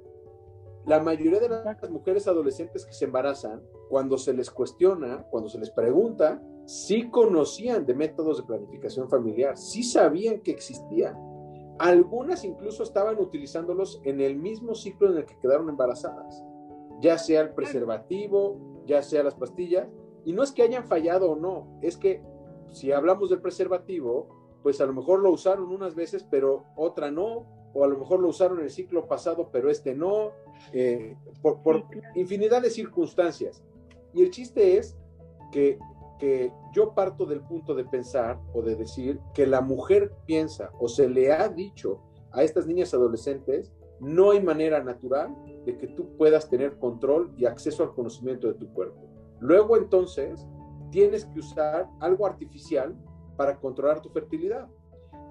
La 0.86 1.00
mayoría 1.00 1.40
de 1.40 1.48
las 1.48 1.90
mujeres 1.90 2.28
adolescentes 2.28 2.84
que 2.84 2.92
se 2.92 3.06
embarazan, 3.06 3.62
cuando 3.88 4.18
se 4.18 4.34
les 4.34 4.50
cuestiona, 4.50 5.24
cuando 5.30 5.48
se 5.48 5.58
les 5.58 5.70
pregunta, 5.70 6.42
sí 6.66 7.10
conocían 7.10 7.86
de 7.86 7.94
métodos 7.94 8.38
de 8.38 8.44
planificación 8.44 9.08
familiar, 9.08 9.56
sí 9.56 9.82
sabían 9.82 10.40
que 10.40 10.50
existían. 10.50 11.16
Algunas 11.78 12.44
incluso 12.44 12.82
estaban 12.82 13.18
utilizándolos 13.18 14.00
en 14.04 14.20
el 14.20 14.36
mismo 14.36 14.74
ciclo 14.74 15.10
en 15.10 15.18
el 15.18 15.26
que 15.26 15.38
quedaron 15.38 15.68
embarazadas, 15.68 16.44
ya 17.00 17.18
sea 17.18 17.40
el 17.40 17.54
preservativo, 17.54 18.82
ya 18.86 19.02
sea 19.02 19.22
las 19.22 19.34
pastillas, 19.34 19.88
Y 20.26 20.32
no 20.32 20.42
es 20.42 20.52
que 20.52 20.62
hayan 20.62 20.86
fallado 20.86 21.32
o 21.32 21.36
no, 21.36 21.78
es 21.82 21.98
que 21.98 22.22
si 22.72 22.92
hablamos 22.92 23.28
del 23.28 23.42
preservativo, 23.42 24.28
pues 24.62 24.80
a 24.80 24.86
lo 24.86 24.94
mejor 24.94 25.20
lo 25.20 25.30
usaron 25.30 25.70
unas 25.70 25.94
veces, 25.94 26.26
pero 26.30 26.64
otra 26.76 27.10
no, 27.10 27.46
o 27.74 27.84
a 27.84 27.88
lo 27.88 27.98
mejor 27.98 28.20
lo 28.20 28.28
usaron 28.28 28.58
en 28.58 28.64
el 28.64 28.70
ciclo 28.70 29.06
pasado, 29.06 29.50
pero 29.52 29.68
este 29.68 29.94
no, 29.94 30.30
eh, 30.72 31.16
por, 31.42 31.60
por 31.62 31.84
infinidad 32.14 32.62
de 32.62 32.70
circunstancias. 32.70 33.62
Y 34.14 34.22
el 34.22 34.30
chiste 34.30 34.78
es 34.78 34.96
que, 35.52 35.78
que 36.18 36.52
yo 36.72 36.94
parto 36.94 37.26
del 37.26 37.40
punto 37.40 37.74
de 37.74 37.84
pensar 37.84 38.40
o 38.52 38.62
de 38.62 38.76
decir 38.76 39.20
que 39.34 39.46
la 39.46 39.60
mujer 39.60 40.12
piensa 40.26 40.70
o 40.78 40.88
se 40.88 41.08
le 41.08 41.32
ha 41.32 41.48
dicho 41.48 42.00
a 42.32 42.42
estas 42.42 42.66
niñas 42.66 42.94
adolescentes, 42.94 43.72
no 44.00 44.32
hay 44.32 44.42
manera 44.42 44.82
natural 44.82 45.34
de 45.64 45.76
que 45.78 45.86
tú 45.88 46.16
puedas 46.16 46.48
tener 46.48 46.78
control 46.78 47.32
y 47.36 47.46
acceso 47.46 47.82
al 47.82 47.94
conocimiento 47.94 48.48
de 48.48 48.54
tu 48.54 48.72
cuerpo. 48.72 49.08
Luego 49.40 49.76
entonces 49.76 50.46
tienes 50.90 51.24
que 51.26 51.40
usar 51.40 51.88
algo 52.00 52.26
artificial 52.26 52.94
para 53.36 53.58
controlar 53.58 54.00
tu 54.00 54.10
fertilidad. 54.10 54.68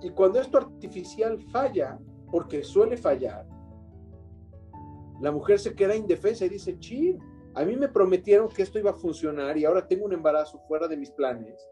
Y 0.01 0.09
cuando 0.09 0.39
esto 0.39 0.57
artificial 0.57 1.39
falla, 1.51 1.99
porque 2.31 2.63
suele 2.63 2.97
fallar, 2.97 3.47
la 5.21 5.31
mujer 5.31 5.59
se 5.59 5.73
queda 5.73 5.95
indefensa 5.95 6.45
y 6.45 6.49
dice, 6.49 6.77
chin, 6.79 7.17
a 7.55 7.65
mí 7.65 7.75
me 7.75 7.87
prometieron 7.87 8.49
que 8.49 8.63
esto 8.63 8.79
iba 8.79 8.91
a 8.91 8.95
funcionar 8.95 9.57
y 9.57 9.65
ahora 9.65 9.87
tengo 9.87 10.05
un 10.05 10.13
embarazo 10.13 10.59
fuera 10.67 10.87
de 10.87 10.97
mis 10.97 11.11
planes 11.11 11.67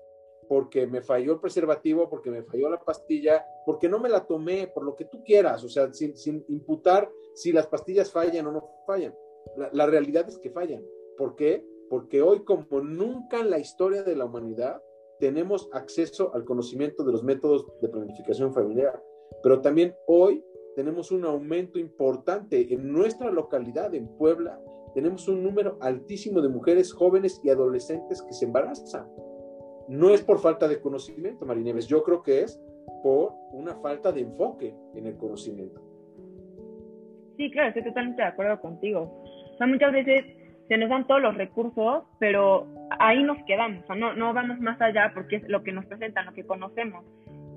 porque 0.51 0.85
me 0.85 1.01
falló 1.01 1.31
el 1.31 1.39
preservativo, 1.39 2.09
porque 2.09 2.29
me 2.29 2.43
falló 2.43 2.69
la 2.69 2.83
pastilla, 2.83 3.45
porque 3.65 3.88
no 3.88 4.00
me 4.00 4.09
la 4.09 4.27
tomé, 4.27 4.67
por 4.67 4.83
lo 4.83 4.97
que 4.97 5.05
tú 5.05 5.23
quieras, 5.23 5.63
o 5.63 5.69
sea, 5.69 5.93
sin, 5.93 6.43
imputar 6.50 7.09
si 7.35 7.53
las 7.53 7.67
pastillas 7.67 8.11
fallan 8.11 8.47
o 8.47 8.51
no 8.51 8.69
fallan. 8.85 9.15
La, 9.55 9.69
la, 9.71 9.85
realidad 9.85 10.27
es 10.27 10.38
que 10.39 10.50
fallan. 10.50 10.83
¿Por 11.17 11.38
qué? 11.38 11.65
Porque 11.89 12.21
hoy, 12.21 12.43
como 12.43 12.81
nunca 12.81 13.39
en 13.39 13.50
la 13.50 13.59
historia 13.59 14.03
de 14.03 14.13
la 14.13 14.25
humanidad, 14.25 14.83
tenemos 15.21 15.69
acceso 15.71 16.33
al 16.33 16.43
conocimiento 16.43 17.05
de 17.05 17.13
los 17.13 17.23
métodos 17.23 17.65
de 17.81 17.88
planificación 17.88 18.53
familiar. 18.53 19.01
Pero 19.41 19.61
también 19.61 19.95
hoy 20.05 20.43
tenemos 20.75 21.11
un 21.11 21.23
aumento 21.23 21.79
importante 21.79 22.73
en 22.73 22.91
nuestra 22.91 23.31
localidad, 23.31 23.95
en 23.95 24.07
Puebla, 24.17 24.61
tenemos 24.93 25.27
un 25.27 25.43
número 25.43 25.77
altísimo 25.81 26.41
de 26.41 26.50
mujeres 26.50 26.93
jóvenes 26.93 27.41
y 27.43 27.50
adolescentes 27.50 28.21
que 28.21 28.33
se 28.33 28.45
embarazan. 28.45 29.07
No 29.88 30.12
es 30.12 30.21
por 30.21 30.39
falta 30.39 30.67
de 30.67 30.79
conocimiento, 30.79 31.45
Marineves, 31.45 31.88
yo 31.88 32.03
creo 32.03 32.21
que 32.21 32.41
es 32.41 32.62
por 33.03 33.33
una 33.51 33.75
falta 33.75 34.12
de 34.12 34.21
enfoque 34.21 34.75
en 34.95 35.07
el 35.07 35.17
conocimiento. 35.17 35.81
Sí, 37.38 37.50
claro, 37.51 37.69
estoy 37.69 37.83
totalmente 37.83 38.21
de 38.21 38.27
acuerdo 38.27 38.60
contigo. 38.62 39.24
O 39.53 39.57
sea, 39.57 39.67
muchas 39.67 39.91
veces 39.91 40.25
se 40.67 40.77
nos 40.77 40.89
dan 40.89 41.07
todos 41.07 41.21
los 41.21 41.36
recursos, 41.36 42.03
pero 42.19 42.67
ahí 43.00 43.24
nos 43.24 43.43
quedamos, 43.45 43.83
o 43.83 43.88
sea, 43.88 43.95
no, 43.95 44.13
no 44.13 44.33
vamos 44.33 44.60
más 44.60 44.79
allá 44.79 45.12
porque 45.13 45.38
es 45.38 45.50
lo 45.50 45.63
que 45.63 45.71
nos 45.71 45.86
presentan, 45.86 46.27
lo 46.27 46.33
que 46.33 46.45
conocemos. 46.45 47.03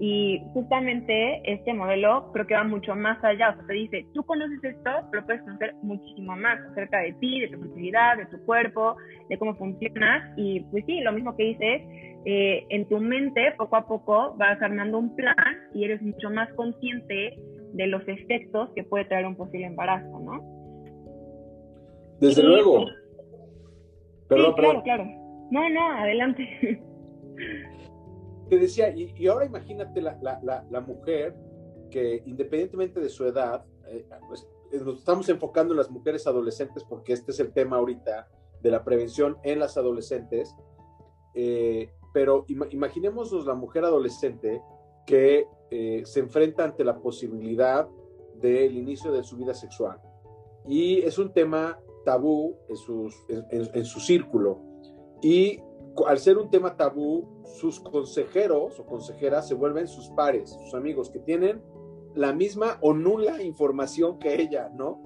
Y 0.01 0.43
justamente 0.53 1.41
este 1.45 1.73
modelo 1.73 2.31
creo 2.33 2.47
que 2.47 2.55
va 2.55 2.65
mucho 2.65 2.97
más 2.97 3.23
allá. 3.23 3.51
O 3.51 3.55
sea, 3.55 3.67
te 3.67 3.75
dice, 3.75 4.07
tú 4.13 4.25
conoces 4.25 4.63
esto, 4.63 4.91
pero 5.11 5.25
puedes 5.25 5.43
conocer 5.43 5.75
muchísimo 5.83 6.37
más 6.37 6.59
acerca 6.73 6.99
de 6.99 7.13
ti, 7.15 7.41
de 7.41 7.49
tu 7.49 7.61
fertilidad, 7.61 8.17
de 8.17 8.27
tu 8.27 8.45
cuerpo, 8.45 8.97
de 9.29 9.39
cómo 9.39 9.55
funcionas. 9.55 10.33
Y 10.37 10.61
pues 10.71 10.85
sí, 10.87 11.01
lo 11.01 11.13
mismo 11.13 11.37
que 11.37 11.45
dices, 11.45 11.83
eh, 12.25 12.67
en 12.71 12.89
tu 12.89 12.99
mente 12.99 13.53
poco 13.57 13.77
a 13.77 13.87
poco 13.87 14.35
vas 14.37 14.61
armando 14.61 14.99
un 14.99 15.15
plan 15.15 15.37
y 15.75 15.85
eres 15.85 16.03
mucho 16.03 16.31
más 16.31 16.53
consciente 16.55 17.39
de 17.73 17.87
los 17.87 18.07
efectos 18.09 18.71
que 18.75 18.83
puede 18.85 19.05
traer 19.05 19.27
un 19.27 19.37
posible 19.37 19.67
embarazo, 19.67 20.21
¿no? 20.21 20.55
Desde 22.21 22.43
luego. 22.43 22.87
Perdón, 24.29 24.55
sí, 24.57 24.61
claro, 24.61 24.83
claro. 24.83 25.05
No, 25.51 25.69
no, 25.69 25.93
adelante. 25.99 26.83
te 28.49 28.59
decía, 28.59 28.95
y, 28.95 29.27
ahora 29.27 29.47
imagínate 29.47 30.01
la, 30.01 30.19
la, 30.21 30.67
la, 30.71 30.81
mujer 30.81 31.35
que 31.91 32.23
independientemente 32.27 33.01
de 33.01 33.09
su 33.09 33.25
edad, 33.25 33.65
eh, 33.89 34.07
pues, 34.29 34.47
eh, 34.73 34.81
nos 34.81 34.99
estamos 34.99 35.29
enfocando 35.29 35.73
en 35.73 35.79
las 35.79 35.91
mujeres 35.91 36.27
adolescentes 36.27 36.85
porque 36.85 37.13
este 37.13 37.33
es 37.33 37.41
el 37.41 37.53
tema 37.53 37.77
ahorita 37.77 38.29
de 38.61 38.71
la 38.71 38.85
prevención 38.85 39.37
en 39.43 39.59
las 39.59 39.77
adolescentes, 39.77 40.55
eh, 41.35 41.91
pero 42.13 42.45
imaginémonos 42.49 43.47
la 43.47 43.55
mujer 43.55 43.85
adolescente 43.85 44.63
que 45.07 45.47
se 46.05 46.21
enfrenta 46.21 46.63
ante 46.63 46.85
la 46.85 47.01
posibilidad 47.01 47.89
del 48.37 48.77
inicio 48.77 49.11
de 49.11 49.25
su 49.25 49.37
vida 49.37 49.53
sexual. 49.53 50.01
Y 50.69 51.01
es 51.01 51.19
un 51.19 51.33
tema 51.33 51.81
tabú 52.05 52.57
en, 52.69 52.77
sus, 52.77 53.13
en 53.29 53.85
su 53.85 53.99
círculo. 53.99 54.61
Y 55.21 55.59
al 56.07 56.19
ser 56.19 56.39
un 56.39 56.51
tema 56.51 56.77
tabú, 56.77 57.43
sus 57.45 57.81
consejeros 57.81 58.79
o 58.81 58.87
consejeras 58.87 59.49
se 59.49 59.55
vuelven 59.55 59.87
sus 59.87 60.09
pares, 60.11 60.51
sus 60.51 60.75
amigos, 60.75 61.11
que 61.11 61.21
tienen 61.21 61.63
la 62.15 62.33
misma 62.33 62.79
o 62.81 62.95
nula 62.95 63.43
información 63.43 64.19
que 64.19 64.41
ella, 64.41 64.71
¿no? 64.75 65.03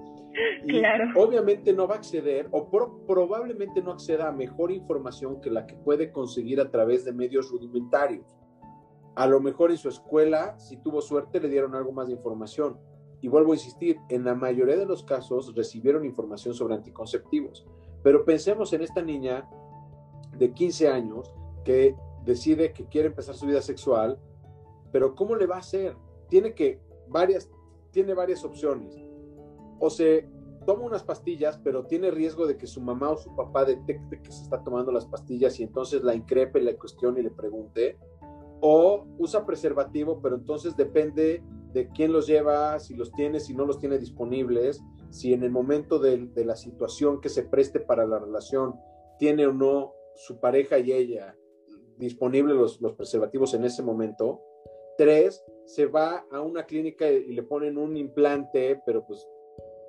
claro. 0.67 1.05
Obviamente 1.15 1.73
no 1.73 1.87
va 1.87 1.95
a 1.95 1.97
acceder 1.97 2.47
o 2.51 2.69
probablemente 3.05 3.81
no 3.81 3.91
acceda 3.91 4.27
a 4.27 4.31
mejor 4.31 4.71
información 4.71 5.41
que 5.41 5.49
la 5.49 5.65
que 5.65 5.75
puede 5.75 6.11
conseguir 6.11 6.61
a 6.61 6.69
través 6.69 7.05
de 7.05 7.13
medios 7.13 7.49
rudimentarios. 7.51 8.37
A 9.15 9.27
lo 9.27 9.41
mejor 9.41 9.71
en 9.71 9.77
su 9.77 9.89
escuela, 9.89 10.57
si 10.59 10.77
tuvo 10.77 11.01
suerte, 11.01 11.39
le 11.39 11.49
dieron 11.49 11.75
algo 11.75 11.91
más 11.91 12.07
de 12.07 12.13
información. 12.13 12.79
Y 13.21 13.27
vuelvo 13.27 13.51
a 13.51 13.55
insistir, 13.55 13.97
en 14.07 14.23
la 14.23 14.33
mayoría 14.33 14.77
de 14.77 14.85
los 14.85 15.03
casos 15.03 15.53
recibieron 15.55 16.05
información 16.05 16.53
sobre 16.53 16.75
anticonceptivos. 16.75 17.67
Pero 18.01 18.23
pensemos 18.23 18.71
en 18.71 18.81
esta 18.81 19.01
niña 19.01 19.49
de 20.39 20.53
15 20.53 20.87
años 20.87 21.33
que 21.63 21.95
decide 22.25 22.73
que 22.73 22.85
quiere 22.85 23.09
empezar 23.09 23.35
su 23.35 23.45
vida 23.45 23.61
sexual, 23.61 24.17
pero 24.91 25.15
¿cómo 25.15 25.35
le 25.35 25.45
va 25.45 25.57
a 25.57 25.59
hacer? 25.59 25.95
Tiene 26.29 26.53
que 26.55 26.81
varias, 27.07 27.49
tiene 27.91 28.13
varias 28.13 28.43
opciones. 28.43 28.97
O 29.79 29.89
se 29.89 30.27
toma 30.65 30.85
unas 30.85 31.03
pastillas, 31.03 31.59
pero 31.63 31.85
tiene 31.85 32.11
riesgo 32.11 32.47
de 32.47 32.57
que 32.57 32.67
su 32.67 32.81
mamá 32.81 33.11
o 33.11 33.17
su 33.17 33.35
papá 33.35 33.65
detecte 33.65 34.21
que 34.21 34.31
se 34.31 34.43
está 34.43 34.63
tomando 34.63 34.91
las 34.91 35.05
pastillas 35.05 35.59
y 35.59 35.63
entonces 35.63 36.03
la 36.03 36.15
increpe, 36.15 36.61
la 36.61 36.75
cuestione 36.75 37.19
y 37.19 37.23
le 37.23 37.31
pregunte. 37.31 37.97
O 38.61 39.05
usa 39.17 39.45
preservativo, 39.45 40.21
pero 40.21 40.35
entonces 40.35 40.75
depende 40.75 41.43
de 41.73 41.87
quién 41.89 42.11
los 42.11 42.27
lleva, 42.27 42.79
si 42.79 42.95
los 42.95 43.11
tiene, 43.11 43.39
si 43.39 43.53
no 43.53 43.65
los 43.65 43.79
tiene 43.79 43.97
disponibles, 43.97 44.81
si 45.09 45.33
en 45.33 45.43
el 45.43 45.51
momento 45.51 45.99
de, 45.99 46.27
de 46.27 46.45
la 46.45 46.55
situación 46.55 47.21
que 47.21 47.29
se 47.29 47.43
preste 47.43 47.79
para 47.79 48.05
la 48.05 48.19
relación 48.19 48.75
tiene 49.17 49.47
o 49.47 49.53
no 49.53 49.93
su 50.19 50.39
pareja 50.39 50.77
y 50.79 50.91
ella 50.91 51.37
disponibles 51.97 52.55
los, 52.55 52.81
los, 52.81 52.93
preservativos 52.93 53.53
en 53.53 53.65
ese 53.65 53.83
momento. 53.83 54.41
Tres, 54.97 55.43
se 55.65 55.85
va 55.85 56.25
a 56.31 56.41
una 56.41 56.65
clínica 56.65 57.09
y 57.09 57.33
le 57.33 57.43
ponen 57.43 57.77
un 57.77 57.95
implante, 57.95 58.81
pero 58.85 59.05
pues 59.05 59.25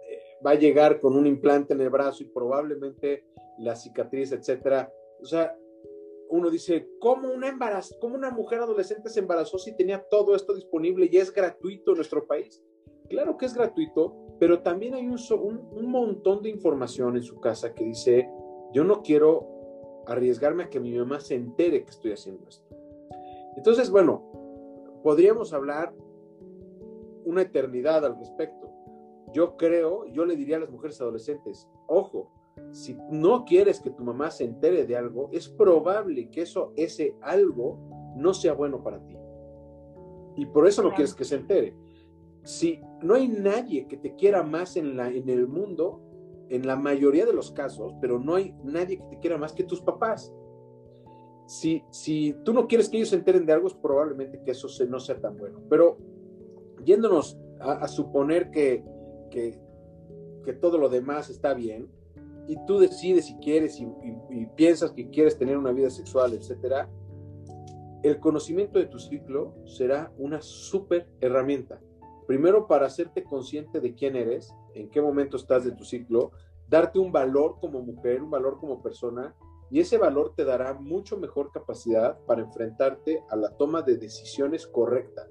eh, 0.08 0.20
va 0.44 0.52
a 0.52 0.56
llegar 0.56 1.00
con 1.00 1.16
un 1.16 1.26
implante 1.26 1.74
en 1.74 1.80
el 1.80 1.90
brazo 1.90 2.22
y 2.22 2.26
probablemente 2.26 3.24
la 3.58 3.76
cicatriz, 3.76 4.32
etcétera. 4.32 4.92
O 5.20 5.24
sea, 5.24 5.56
uno 6.28 6.48
dice, 6.48 6.88
¿cómo 7.00 7.32
una, 7.32 7.48
embarazo, 7.48 7.96
¿cómo 8.00 8.14
una 8.14 8.30
mujer 8.30 8.60
adolescente 8.60 9.08
se 9.08 9.20
embarazó 9.20 9.58
si 9.58 9.76
tenía 9.76 10.04
todo 10.08 10.36
esto 10.36 10.54
disponible 10.54 11.08
y 11.10 11.16
es 11.16 11.32
gratuito 11.32 11.90
en 11.90 11.96
nuestro 11.96 12.26
país? 12.26 12.62
Claro 13.08 13.36
que 13.36 13.46
es 13.46 13.54
gratuito, 13.54 14.16
pero 14.38 14.62
también 14.62 14.94
hay 14.94 15.06
un, 15.06 15.18
un, 15.42 15.58
un 15.72 15.90
montón 15.90 16.42
de 16.42 16.50
información 16.50 17.16
en 17.16 17.24
su 17.24 17.40
casa 17.40 17.74
que 17.74 17.84
dice, 17.84 18.30
yo 18.72 18.84
no 18.84 19.02
quiero 19.02 19.59
arriesgarme 20.06 20.64
a 20.64 20.70
que 20.70 20.80
mi 20.80 20.96
mamá 20.96 21.20
se 21.20 21.34
entere 21.34 21.84
que 21.84 21.90
estoy 21.90 22.12
haciendo 22.12 22.48
esto. 22.48 22.66
Entonces, 23.56 23.90
bueno, 23.90 24.22
podríamos 25.02 25.52
hablar 25.52 25.94
una 27.24 27.42
eternidad 27.42 28.04
al 28.04 28.18
respecto. 28.18 28.70
Yo 29.32 29.56
creo, 29.56 30.06
yo 30.06 30.24
le 30.24 30.36
diría 30.36 30.56
a 30.56 30.60
las 30.60 30.70
mujeres 30.70 31.00
adolescentes, 31.00 31.68
ojo, 31.86 32.30
si 32.72 32.96
no 33.10 33.44
quieres 33.44 33.80
que 33.80 33.90
tu 33.90 34.04
mamá 34.04 34.30
se 34.30 34.44
entere 34.44 34.86
de 34.86 34.96
algo, 34.96 35.28
es 35.32 35.48
probable 35.48 36.30
que 36.30 36.42
eso, 36.42 36.72
ese 36.76 37.16
algo, 37.20 37.78
no 38.16 38.34
sea 38.34 38.54
bueno 38.54 38.82
para 38.82 39.04
ti. 39.06 39.16
Y 40.36 40.46
por 40.46 40.66
eso 40.66 40.82
no 40.82 40.90
quieres 40.90 41.14
que 41.14 41.24
se 41.24 41.36
entere. 41.36 41.74
Si 42.42 42.80
no 43.02 43.14
hay 43.14 43.28
nadie 43.28 43.86
que 43.86 43.96
te 43.96 44.14
quiera 44.14 44.42
más 44.42 44.76
en, 44.76 44.96
la, 44.96 45.08
en 45.08 45.28
el 45.28 45.46
mundo, 45.46 46.00
en 46.50 46.66
la 46.66 46.76
mayoría 46.76 47.24
de 47.24 47.32
los 47.32 47.52
casos, 47.52 47.94
pero 48.00 48.18
no 48.18 48.34
hay 48.34 48.54
nadie 48.64 48.98
que 48.98 49.04
te 49.04 49.18
quiera 49.20 49.38
más 49.38 49.52
que 49.52 49.64
tus 49.64 49.80
papás. 49.80 50.34
Si, 51.46 51.82
si 51.90 52.34
tú 52.44 52.52
no 52.52 52.66
quieres 52.66 52.88
que 52.88 52.96
ellos 52.98 53.08
se 53.10 53.16
enteren 53.16 53.46
de 53.46 53.52
algo, 53.52 53.68
es 53.68 53.74
probablemente 53.74 54.42
que 54.44 54.50
eso 54.50 54.68
no 54.86 55.00
sea 55.00 55.20
tan 55.20 55.36
bueno. 55.36 55.60
Pero 55.70 55.96
yéndonos 56.84 57.38
a, 57.60 57.86
suponer 57.88 58.50
que, 58.50 58.84
que, 59.30 59.60
que, 60.44 60.52
todo 60.54 60.76
lo 60.76 60.88
demás 60.88 61.30
está 61.30 61.54
bien, 61.54 61.88
y 62.48 62.56
tú 62.66 62.78
decides 62.78 63.26
si 63.26 63.36
quieres 63.36 63.78
y, 63.80 63.86
y 64.30 64.46
piensas 64.56 64.90
que 64.90 65.08
quieres 65.10 65.38
tener 65.38 65.56
una 65.56 65.72
vida 65.72 65.90
sexual, 65.90 66.32
etcétera, 66.32 66.88
el 68.02 68.18
conocimiento 68.18 68.78
de 68.78 68.86
tu 68.86 68.98
ciclo 68.98 69.54
será 69.66 70.12
una 70.18 70.40
súper 70.40 71.06
herramienta. 71.20 71.80
Primero, 72.26 72.66
para 72.66 72.86
hacerte 72.86 73.22
consciente 73.22 73.80
de 73.80 73.94
quién 73.94 74.16
eres, 74.16 74.54
en 74.74 74.88
qué 74.88 75.00
momento 75.00 75.36
estás 75.36 75.64
de 75.64 75.72
tu 75.72 75.84
ciclo, 75.84 76.32
darte 76.68 76.98
un 76.98 77.12
valor 77.12 77.56
como 77.60 77.80
mujer, 77.80 78.22
un 78.22 78.30
valor 78.30 78.58
como 78.58 78.82
persona, 78.82 79.34
Y 79.72 79.78
ese 79.78 79.98
valor 79.98 80.32
te 80.34 80.44
dará 80.44 80.74
mucho 80.74 81.16
mejor 81.16 81.52
capacidad 81.52 82.18
para 82.26 82.42
enfrentarte 82.42 83.22
a 83.30 83.36
la 83.36 83.50
toma 83.56 83.82
de 83.82 83.98
decisiones 83.98 84.66
correctas 84.66 85.28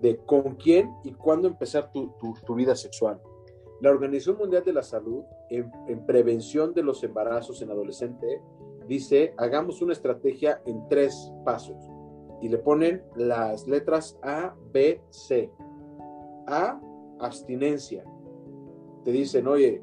de 0.00 0.16
con 0.24 0.54
quién 0.54 0.94
y 1.04 1.12
cuándo 1.12 1.48
empezar 1.48 1.90
tu, 1.92 2.54
vida 2.54 2.74
sexual. 2.74 3.20
La 3.80 3.90
Organización 3.90 4.38
Mundial 4.38 4.64
de 4.64 4.72
la 4.72 4.82
Salud, 4.82 5.22
en, 5.50 5.70
en, 5.86 6.04
prevención 6.06 6.74
de 6.74 6.82
los 6.82 7.02
embarazos 7.04 7.60
en 7.62 7.70
adolescente, 7.70 8.40
dice, 8.86 9.34
hagamos 9.36 9.82
una 9.82 9.92
estrategia 9.92 10.62
en 10.66 10.88
tres 10.88 11.32
pasos. 11.44 11.76
Y 12.40 12.48
le 12.48 12.58
ponen 12.58 13.02
las 13.16 13.66
letras 13.66 14.18
A, 14.22 14.54
B, 14.72 15.00
C. 15.10 15.50
A, 16.46 16.80
abstinencia. 17.20 18.04
Te 19.08 19.12
dicen, 19.12 19.48
oye, 19.48 19.82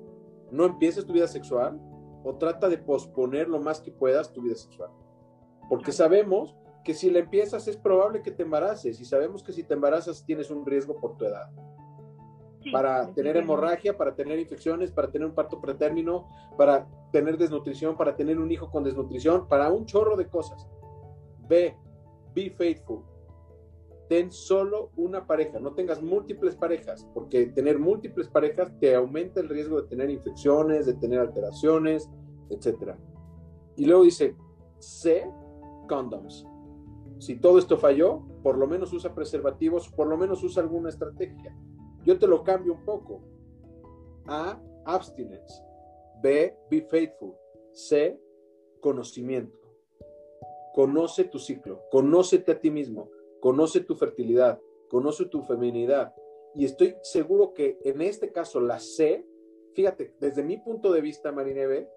no 0.51 0.65
empieces 0.65 1.03
tu 1.03 1.11
vida 1.11 1.25
sexual 1.27 1.81
o 2.23 2.35
trata 2.35 2.69
de 2.69 2.77
posponer 2.77 3.47
lo 3.47 3.59
más 3.59 3.81
que 3.81 3.91
puedas 3.91 4.31
tu 4.31 4.43
vida 4.43 4.53
sexual. 4.53 4.91
Porque 5.67 5.91
sabemos 5.91 6.55
que 6.83 6.93
si 6.93 7.09
la 7.09 7.17
empiezas 7.17 7.67
es 7.67 7.75
probable 7.75 8.21
que 8.21 8.29
te 8.29 8.43
embaraces 8.43 9.01
y 9.01 9.03
sabemos 9.03 9.41
que 9.41 9.51
si 9.51 9.63
te 9.63 9.73
embarazas 9.73 10.23
tienes 10.27 10.51
un 10.51 10.63
riesgo 10.63 11.01
por 11.01 11.17
tu 11.17 11.25
edad. 11.25 11.49
para 12.71 13.11
tener 13.15 13.35
hemorragia, 13.35 13.97
para 13.97 14.13
tener 14.13 14.37
infecciones, 14.37 14.91
para 14.91 15.09
tener 15.09 15.27
un 15.27 15.33
parto 15.33 15.59
pretérmino, 15.59 16.27
para 16.55 16.87
tener 17.11 17.35
desnutrición, 17.35 17.97
para 17.97 18.15
tener 18.15 18.37
un 18.37 18.51
hijo 18.51 18.69
con 18.69 18.83
desnutrición, 18.83 19.47
para 19.47 19.71
un 19.71 19.87
chorro 19.87 20.15
de 20.15 20.29
cosas. 20.29 20.69
B, 21.47 21.75
be 22.35 22.51
faithful. 22.51 23.03
Ten 24.07 24.31
solo 24.31 24.91
una 24.95 25.25
pareja, 25.25 25.59
no 25.59 25.73
tengas 25.73 26.01
múltiples 26.01 26.55
parejas, 26.55 27.07
porque 27.13 27.47
tener 27.47 27.79
múltiples 27.79 28.27
parejas 28.27 28.71
te 28.79 28.93
aumenta 28.95 29.39
el 29.39 29.49
riesgo 29.49 29.81
de 29.81 29.87
tener 29.87 30.09
infecciones, 30.09 30.85
de 30.85 30.93
tener 30.93 31.19
alteraciones, 31.19 32.09
etc. 32.49 32.95
Y 33.75 33.85
luego 33.85 34.03
dice 34.03 34.35
C, 34.79 35.27
condoms 35.87 36.45
si 37.19 37.37
todo 37.37 37.57
esto 37.57 37.77
falló, 37.77 38.21
por 38.43 38.57
lo 38.57 38.67
menos 38.67 38.91
usa 38.93 39.13
preservativos, 39.15 39.89
por 39.89 40.07
lo 40.07 40.17
menos 40.17 40.43
usa 40.43 40.61
alguna 40.61 40.89
estrategia. 40.89 41.55
Yo 42.03 42.19
te 42.19 42.27
lo 42.27 42.43
cambio 42.43 42.73
un 42.73 42.83
poco. 42.83 43.21
A, 44.27 44.61
abstinence. 44.85 45.63
B, 46.21 46.55
be 46.69 46.81
faithful. 46.81 47.33
C, 47.71 48.19
conocimiento. 48.81 49.57
Conoce 50.73 51.23
tu 51.23 51.39
ciclo, 51.39 51.83
conócete 51.89 52.51
a 52.51 52.59
ti 52.59 52.69
mismo, 52.69 53.09
conoce 53.45 53.81
tu 53.81 53.93
fertilidad, 53.93 54.59
conoce 54.89 55.25
tu 55.25 55.43
feminidad. 55.43 56.15
Y 56.55 56.65
estoy 56.65 56.95
seguro 57.03 57.53
que 57.53 57.77
en 57.83 58.01
este 58.01 58.31
caso 58.31 58.59
la 58.59 58.79
C, 58.79 59.23
fíjate, 59.75 60.15
desde 60.19 60.41
mi 60.41 60.57
punto 60.57 60.91
de 60.91 60.99
vista, 60.99 61.31
Marineve, 61.31 61.87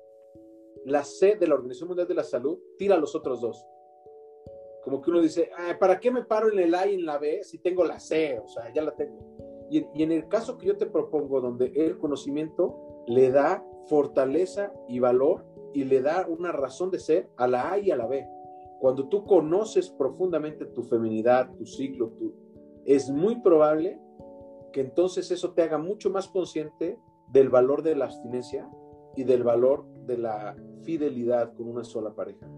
la 0.84 1.04
C 1.04 1.36
de 1.36 1.46
la 1.46 1.54
Organización 1.54 1.88
Mundial 1.88 2.06
de 2.06 2.14
la 2.14 2.22
Salud 2.22 2.58
tira 2.76 2.96
a 2.96 2.98
los 2.98 3.14
otros 3.14 3.40
dos 3.40 3.64
como 4.84 5.00
que 5.00 5.10
uno 5.10 5.20
dice, 5.20 5.50
¿para 5.80 5.98
qué 6.00 6.10
me 6.10 6.24
paro 6.24 6.50
en 6.50 6.58
el 6.58 6.74
A 6.74 6.86
y 6.86 6.94
en 6.94 7.06
la 7.06 7.18
B 7.18 7.42
si 7.42 7.58
tengo 7.58 7.84
la 7.84 7.98
C? 7.98 8.38
O 8.38 8.48
sea, 8.48 8.72
ya 8.72 8.82
la 8.82 8.94
tengo. 8.94 9.18
Y, 9.70 9.86
y, 9.94 10.02
en 10.02 10.12
el 10.12 10.28
caso 10.28 10.56
que 10.56 10.66
yo 10.66 10.76
te 10.76 10.86
propongo, 10.86 11.40
donde 11.42 11.72
el 11.74 11.98
conocimiento 11.98 13.04
le 13.06 13.30
da 13.30 13.62
fortaleza 13.86 14.72
y 14.88 14.98
valor 14.98 15.44
y 15.74 15.84
le 15.84 16.00
da 16.00 16.26
una 16.26 16.52
razón 16.52 16.90
de 16.90 17.00
ser 17.00 17.28
a 17.36 17.46
la 17.46 17.72
A 17.72 17.78
y 17.78 17.90
a 17.90 17.96
la 17.96 18.06
B. 18.06 18.26
Cuando 18.80 19.08
tú 19.08 19.24
conoces 19.24 19.90
profundamente 19.90 20.66
tu 20.66 20.82
feminidad, 20.82 21.52
tu 21.56 21.66
ciclo, 21.66 22.10
tu, 22.10 22.34
es 22.84 23.10
muy 23.10 23.40
probable 23.40 24.00
que 24.72 24.80
entonces 24.80 25.30
eso 25.30 25.52
te 25.52 25.62
haga 25.62 25.78
mucho 25.78 26.10
más 26.10 26.28
consciente 26.28 26.98
del 27.32 27.48
valor 27.48 27.82
de 27.82 27.96
la 27.96 28.06
abstinencia 28.06 28.68
y 29.16 29.24
del 29.24 29.42
valor 29.42 29.86
de 30.06 30.18
la 30.18 30.56
fidelidad 30.82 31.54
con 31.54 31.68
una 31.68 31.84
sola 31.84 32.14
pareja. 32.14 32.48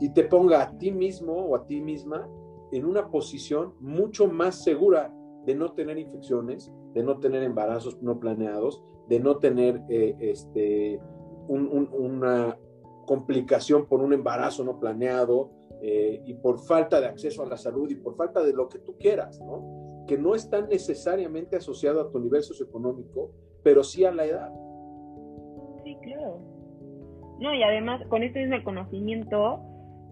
Y 0.00 0.10
te 0.10 0.24
ponga 0.24 0.62
a 0.62 0.78
ti 0.78 0.90
mismo 0.90 1.32
o 1.32 1.56
a 1.56 1.66
ti 1.66 1.80
misma 1.80 2.28
en 2.72 2.84
una 2.84 3.10
posición 3.10 3.74
mucho 3.80 4.28
más 4.28 4.62
segura 4.62 5.14
de 5.46 5.54
no 5.54 5.72
tener 5.72 5.98
infecciones, 5.98 6.72
de 6.92 7.02
no 7.02 7.20
tener 7.20 7.42
embarazos 7.42 8.02
no 8.02 8.18
planeados, 8.18 8.82
de 9.08 9.20
no 9.20 9.38
tener 9.38 9.82
eh, 9.88 10.16
este, 10.18 11.00
una 11.48 12.58
complicación 13.04 13.86
por 13.86 14.00
un 14.00 14.12
embarazo 14.12 14.64
no 14.64 14.78
planeado 14.78 15.50
eh, 15.82 16.22
y 16.24 16.34
por 16.34 16.58
falta 16.58 17.00
de 17.00 17.06
acceso 17.06 17.42
a 17.42 17.46
la 17.46 17.56
salud 17.56 17.90
y 17.90 17.96
por 17.96 18.16
falta 18.16 18.42
de 18.42 18.52
lo 18.52 18.68
que 18.68 18.78
tú 18.78 18.96
quieras, 18.98 19.40
¿no? 19.40 20.04
Que 20.06 20.16
no 20.16 20.34
está 20.34 20.62
necesariamente 20.62 21.56
asociado 21.56 22.00
a 22.00 22.10
tu 22.10 22.18
nivel 22.18 22.42
socioeconómico, 22.42 23.30
pero 23.62 23.82
sí 23.82 24.04
a 24.04 24.12
la 24.12 24.24
edad. 24.24 24.50
Sí, 25.84 25.96
claro. 26.02 26.38
No, 27.40 27.54
y 27.54 27.62
además 27.62 28.00
con 28.08 28.22
este 28.22 28.46
mismo 28.46 28.62
conocimiento, 28.64 29.56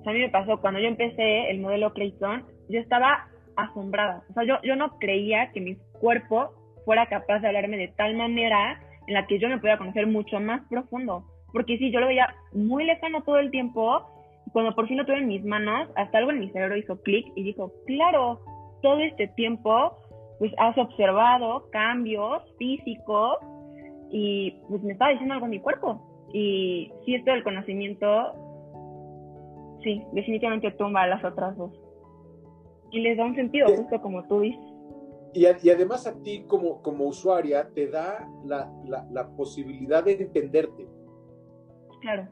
a 0.05 0.13
mí 0.13 0.19
me 0.19 0.31
pasó 0.31 0.61
cuando 0.61 0.81
yo 0.81 0.89
empecé 0.89 1.51
el 1.51 1.61
modelo 1.61 1.93
Clayton, 1.93 2.45
yo 2.69 2.81
estaba 2.81 3.29
asombrada. 3.57 4.25
O 4.31 4.33
sea, 4.35 4.45
yo, 4.45 4.57
yo 4.63 4.77
no 4.77 4.99
creía 4.99 5.53
que 5.53 5.61
mi 5.61 5.77
cuerpo 5.93 6.53
fuera 6.85 7.07
capaz 7.07 7.41
de 7.41 7.49
hablarme 7.49 7.77
de 7.77 7.89
tal 7.89 8.17
manera 8.17 8.81
en 9.07 9.15
la 9.15 9.27
que 9.27 9.39
yo 9.39 9.49
me 9.49 9.59
pudiera 9.59 9.79
conocer 9.79 10.07
mucho 10.07 10.41
más 10.41 10.63
profundo. 10.69 11.25
Porque 11.53 11.79
sí, 11.79 11.91
yo 11.91 12.01
lo 12.01 12.07
veía 12.07 12.35
muy 12.53 12.85
lejano 12.85 13.23
todo 13.23 13.39
el 13.39 13.51
tiempo. 13.51 14.03
Y 14.47 14.51
cuando 14.51 14.75
por 14.75 14.89
fin 14.89 14.97
lo 14.97 15.05
tuve 15.05 15.19
en 15.19 15.29
mis 15.29 15.45
manos, 15.45 15.89
hasta 15.97 16.19
algo 16.19 16.31
en 16.31 16.41
mi 16.41 16.51
cerebro 16.51 16.77
hizo 16.77 17.01
clic 17.03 17.27
y 17.37 17.43
dijo, 17.43 17.73
claro, 17.87 18.41
todo 18.83 18.99
este 19.01 19.29
tiempo, 19.29 19.97
pues 20.39 20.53
has 20.59 20.77
observado 20.79 21.69
cambios 21.71 22.43
físicos 22.59 23.37
y 24.11 24.53
pues 24.69 24.83
me 24.83 24.93
estaba 24.93 25.13
diciendo 25.13 25.35
algo 25.35 25.47
en 25.47 25.53
mi 25.53 25.61
cuerpo. 25.61 26.29
Y 26.33 26.91
sí, 27.05 27.15
esto 27.15 27.31
del 27.31 27.45
conocimiento 27.45 28.33
sí, 29.83 30.03
definitivamente 30.13 30.71
tumba 30.73 31.03
a 31.03 31.07
las 31.07 31.25
otras 31.25 31.57
dos. 31.57 31.73
Y 32.91 33.01
les 33.01 33.17
da 33.17 33.25
un 33.25 33.35
sentido, 33.35 33.69
justo 33.69 34.01
como 34.01 34.27
tú 34.27 34.41
dices. 34.41 34.61
Y, 35.35 35.47
además 35.47 36.07
a 36.07 36.23
ti 36.23 36.45
como, 36.47 36.83
como 36.83 37.07
usuaria 37.07 37.71
te 37.75 37.87
da 37.87 38.29
la, 38.45 39.29
posibilidad 39.37 40.05
de 40.05 40.13
entenderte. 40.13 40.87
Claro. 42.03 42.29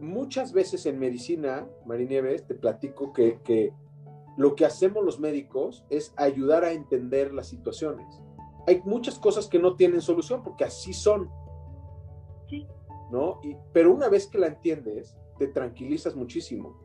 Muchas 0.00 0.52
veces 0.52 0.86
en 0.86 0.98
medicina, 0.98 1.68
Marinieves, 1.84 2.46
te 2.46 2.54
platico 2.54 3.12
que, 3.12 3.40
que 3.42 3.72
lo 4.36 4.54
que 4.54 4.64
hacemos 4.64 5.04
los 5.04 5.18
médicos 5.18 5.84
es 5.90 6.14
ayudar 6.16 6.64
a 6.64 6.72
entender 6.72 7.34
las 7.34 7.48
situaciones. 7.48 8.06
Hay 8.66 8.80
muchas 8.84 9.18
cosas 9.18 9.48
que 9.48 9.58
no 9.58 9.74
tienen 9.74 10.00
solución 10.00 10.42
porque 10.42 10.64
así 10.64 10.92
son. 10.92 11.28
Sí. 12.48 12.66
¿no? 13.10 13.40
Y, 13.42 13.56
pero 13.72 13.92
una 13.92 14.08
vez 14.08 14.26
que 14.26 14.38
la 14.38 14.46
entiendes, 14.46 15.16
te 15.38 15.48
tranquilizas 15.48 16.14
muchísimo. 16.16 16.76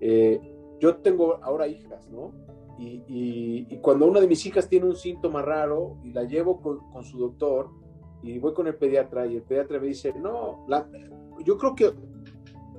Eh, 0.00 0.40
yo 0.80 0.96
tengo 0.98 1.42
ahora 1.42 1.66
hijas, 1.66 2.08
¿no? 2.08 2.32
Y, 2.78 3.76
cuando 3.82 4.06
una 4.06 4.20
de 4.20 4.28
mis 4.28 4.46
hijas 4.46 4.68
tiene 4.68 4.86
un 4.86 4.94
síntoma 4.94 5.42
raro 5.42 5.96
y 6.04 6.12
la 6.12 6.22
llevo 6.22 6.60
con, 6.60 7.02
su 7.02 7.18
doctor 7.18 7.70
y 8.22 8.38
voy 8.38 8.54
con 8.54 8.66
el 8.66 8.76
pediatra 8.76 9.26
y 9.26 9.36
el 9.36 9.42
pediatra 9.42 9.78
me 9.78 9.88
dice, 9.88 10.12
no, 10.14 10.66
yo 11.44 11.56
creo 11.56 11.74
que 11.74 11.92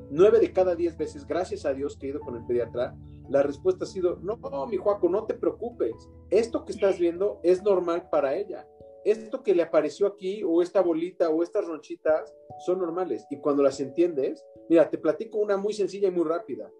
nueve 0.09 0.39
de 0.39 0.51
cada 0.51 0.75
diez 0.75 0.97
veces, 0.97 1.25
gracias 1.25 1.65
a 1.65 1.73
Dios 1.73 1.97
que 1.97 2.07
he 2.07 2.09
ido 2.09 2.19
con 2.19 2.35
el 2.35 2.45
pediatra, 2.45 2.95
la 3.29 3.43
respuesta 3.43 3.85
ha 3.85 3.87
sido, 3.87 4.17
no, 4.21 4.37
mi 4.67 4.77
Juaco, 4.77 5.07
no 5.07 5.25
te 5.25 5.35
preocupes, 5.35 5.93
esto 6.29 6.65
que 6.65 6.71
estás 6.71 6.99
viendo 6.99 7.39
es 7.43 7.63
normal 7.63 8.09
para 8.09 8.35
ella 8.35 8.65
esto 9.03 9.43
que 9.43 9.55
le 9.55 9.63
apareció 9.63 10.07
aquí, 10.07 10.43
o 10.43 10.61
esta 10.61 10.81
bolita, 10.81 11.29
o 11.29 11.43
estas 11.43 11.65
ronchitas, 11.65 12.35
son 12.65 12.79
normales. 12.79 13.25
Y 13.29 13.37
cuando 13.37 13.63
las 13.63 13.79
entiendes, 13.79 14.45
mira, 14.69 14.89
te 14.89 14.97
platico 14.97 15.37
una 15.37 15.57
muy 15.57 15.73
sencilla 15.73 16.09
y 16.09 16.11
muy 16.11 16.25
rápida. 16.25 16.71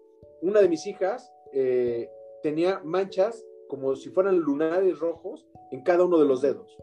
Una 0.42 0.60
de 0.60 0.68
mis 0.68 0.86
hijas 0.86 1.32
eh, 1.52 2.10
tenía 2.42 2.80
manchas 2.84 3.44
como 3.68 3.94
si 3.94 4.10
fueran 4.10 4.38
lunares 4.38 4.98
rojos 4.98 5.46
en 5.70 5.82
cada 5.82 6.04
uno 6.04 6.18
de 6.18 6.26
los 6.26 6.42
dedos, 6.42 6.76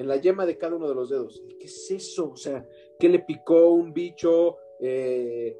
en 0.00 0.08
la 0.08 0.16
yema 0.16 0.46
de 0.46 0.56
cada 0.56 0.76
uno 0.76 0.88
de 0.88 0.94
los 0.94 1.10
dedos. 1.10 1.44
¿Qué 1.58 1.66
es 1.66 1.90
eso? 1.90 2.30
O 2.30 2.36
sea, 2.36 2.66
¿qué 2.98 3.06
le 3.06 3.18
picó 3.18 3.72
un 3.72 3.92
bicho? 3.92 4.56
Eh, 4.80 5.54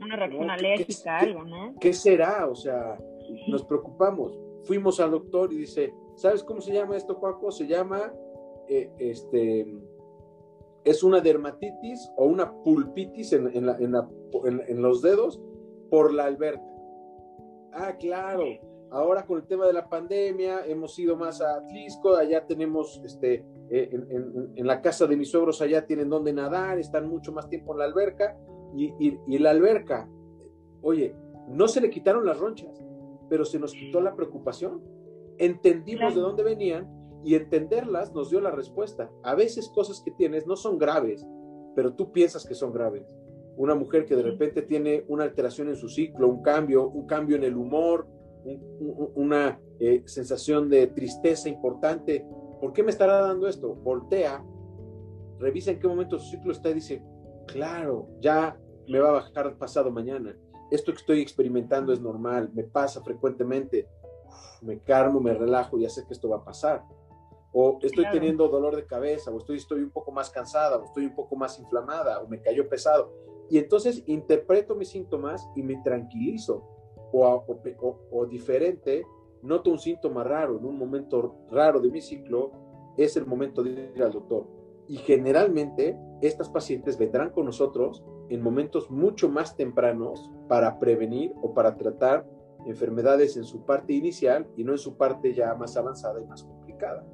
una 0.00 0.16
reacción 0.16 0.48
alérgica, 0.48 1.18
algo, 1.18 1.44
¿no? 1.44 1.74
¿Qué 1.78 1.92
será? 1.92 2.48
O 2.48 2.54
sea, 2.54 2.98
nos 3.48 3.62
preocupamos. 3.64 4.40
Fuimos 4.62 5.00
al 5.00 5.10
doctor 5.10 5.52
y 5.52 5.58
dice, 5.58 5.92
¿sabes 6.16 6.42
cómo 6.42 6.62
se 6.62 6.72
llama 6.72 6.96
esto, 6.96 7.16
Juaco? 7.16 7.52
Se 7.52 7.66
llama 7.66 8.10
eh, 8.68 8.90
este, 8.98 9.66
es 10.84 11.02
una 11.02 11.20
dermatitis 11.20 12.10
o 12.16 12.24
una 12.24 12.54
pulpitis 12.62 13.34
en, 13.34 13.52
en, 13.54 14.82
los 14.82 15.02
dedos 15.02 15.42
por 15.90 16.14
la 16.14 16.24
alberca. 16.24 16.64
Ah, 17.74 17.94
claro. 17.98 18.44
Ahora 18.90 19.26
con 19.26 19.40
el 19.40 19.46
tema 19.46 19.66
de 19.66 19.74
la 19.74 19.90
pandemia 19.90 20.64
hemos 20.64 20.98
ido 20.98 21.16
más 21.16 21.42
a 21.42 21.56
Atlisco, 21.56 22.16
allá 22.16 22.46
tenemos, 22.46 23.02
este, 23.04 23.44
eh, 23.70 23.90
en, 23.90 24.66
la 24.66 24.80
casa 24.82 25.06
de 25.06 25.16
mis 25.16 25.30
suegros 25.30 25.62
allá 25.62 25.86
tienen 25.86 26.08
donde 26.08 26.32
nadar, 26.32 26.78
están 26.78 27.08
mucho 27.08 27.32
más 27.32 27.48
tiempo 27.48 27.72
en 27.72 27.78
la 27.78 27.84
alberca 27.84 28.36
y, 28.76 28.92
y 29.26 29.38
la 29.38 29.50
alberca, 29.50 30.08
oye, 30.82 31.14
no 31.48 31.68
se 31.68 31.80
le 31.80 31.90
quitaron 31.90 32.26
las 32.26 32.38
ronchas, 32.38 32.84
pero 33.28 33.44
se 33.44 33.58
nos 33.58 33.72
quitó 33.72 34.00
la 34.00 34.14
preocupación. 34.14 34.82
Entendimos 35.38 36.14
de 36.14 36.20
dónde 36.20 36.42
venían 36.42 36.88
y 37.24 37.34
entenderlas 37.34 38.12
nos 38.14 38.30
dio 38.30 38.40
la 38.40 38.50
respuesta. 38.50 39.10
A 39.22 39.34
veces 39.34 39.70
cosas 39.74 40.00
que 40.04 40.10
tienes 40.12 40.46
no 40.46 40.56
son 40.56 40.78
graves, 40.78 41.26
pero 41.74 41.94
tú 41.94 42.12
piensas 42.12 42.46
que 42.46 42.54
son 42.54 42.72
graves. 42.72 43.06
Una 43.56 43.74
mujer 43.74 44.04
que 44.04 44.16
de 44.16 44.22
repente 44.22 44.62
tiene 44.62 45.04
una 45.08 45.24
alteración 45.24 45.68
en 45.68 45.76
su 45.76 45.88
ciclo, 45.88 46.28
un 46.28 46.42
cambio, 46.42 46.88
un 46.88 47.06
cambio 47.06 47.36
en 47.36 47.44
el 47.44 47.56
humor, 47.56 48.06
una 49.14 49.60
eh, 49.80 50.02
sensación 50.06 50.68
de 50.68 50.88
tristeza 50.88 51.48
importante. 51.48 52.26
¿Por 52.64 52.72
qué 52.72 52.82
me 52.82 52.92
estará 52.92 53.20
dando 53.20 53.46
esto? 53.46 53.74
Voltea, 53.74 54.42
revisa 55.38 55.70
en 55.70 55.78
qué 55.78 55.86
momento 55.86 56.18
su 56.18 56.30
ciclo 56.30 56.50
está 56.50 56.70
y 56.70 56.72
dice, 56.72 57.04
claro, 57.46 58.08
ya 58.20 58.58
me 58.88 59.00
va 59.00 59.10
a 59.10 59.12
bajar 59.12 59.58
pasado 59.58 59.90
mañana. 59.90 60.34
Esto 60.70 60.90
que 60.92 60.96
estoy 60.96 61.20
experimentando 61.20 61.92
es 61.92 62.00
normal, 62.00 62.50
me 62.54 62.64
pasa 62.64 63.02
frecuentemente. 63.02 63.86
me 64.62 64.78
calmo, 64.78 65.20
me 65.20 65.34
relajo, 65.34 65.76
ya 65.76 65.90
sé 65.90 66.06
que 66.06 66.14
esto 66.14 66.30
va 66.30 66.38
a 66.38 66.44
pasar. 66.44 66.82
O 67.52 67.78
estoy 67.82 68.06
teniendo 68.10 68.48
dolor 68.48 68.76
de 68.76 68.86
cabeza, 68.86 69.30
o 69.30 69.36
estoy, 69.36 69.58
estoy 69.58 69.82
un 69.82 69.90
poco 69.90 70.10
más 70.10 70.30
cansada, 70.30 70.78
o 70.78 70.84
estoy 70.86 71.04
un 71.04 71.14
poco 71.14 71.36
más 71.36 71.58
inflamada, 71.58 72.22
o 72.22 72.28
me 72.28 72.40
cayó 72.40 72.66
pesado. 72.66 73.12
Y 73.50 73.58
entonces 73.58 74.02
interpreto 74.06 74.74
mis 74.74 74.88
síntomas 74.88 75.46
y 75.54 75.62
me 75.62 75.82
tranquilizo. 75.82 76.66
O, 77.12 77.44
o, 78.10 78.24
diferente, 78.24 79.04
noto 79.44 79.70
un 79.70 79.78
síntoma 79.78 80.24
raro 80.24 80.58
en 80.58 80.64
un 80.64 80.78
momento 80.78 81.36
raro 81.50 81.80
de 81.80 81.90
mi 81.90 82.00
ciclo, 82.00 82.52
es 82.96 83.16
el 83.16 83.26
momento 83.26 83.62
de 83.62 83.92
ir 83.94 84.02
al 84.02 84.12
doctor. 84.12 84.46
Y 84.88 84.96
generalmente 84.96 85.96
estas 86.20 86.48
pacientes 86.48 86.98
vendrán 86.98 87.30
con 87.30 87.46
nosotros 87.46 88.04
en 88.28 88.42
momentos 88.42 88.90
mucho 88.90 89.28
más 89.28 89.56
tempranos 89.56 90.30
para 90.48 90.78
prevenir 90.78 91.32
o 91.42 91.54
para 91.54 91.76
tratar 91.76 92.26
enfermedades 92.66 93.36
en 93.36 93.44
su 93.44 93.64
parte 93.64 93.92
inicial 93.92 94.46
y 94.56 94.64
no 94.64 94.72
en 94.72 94.78
su 94.78 94.96
parte 94.96 95.34
ya 95.34 95.54
más 95.54 95.76
avanzada 95.76 96.20
y 96.20 96.26
más 96.26 96.42
complicada. 96.42 97.04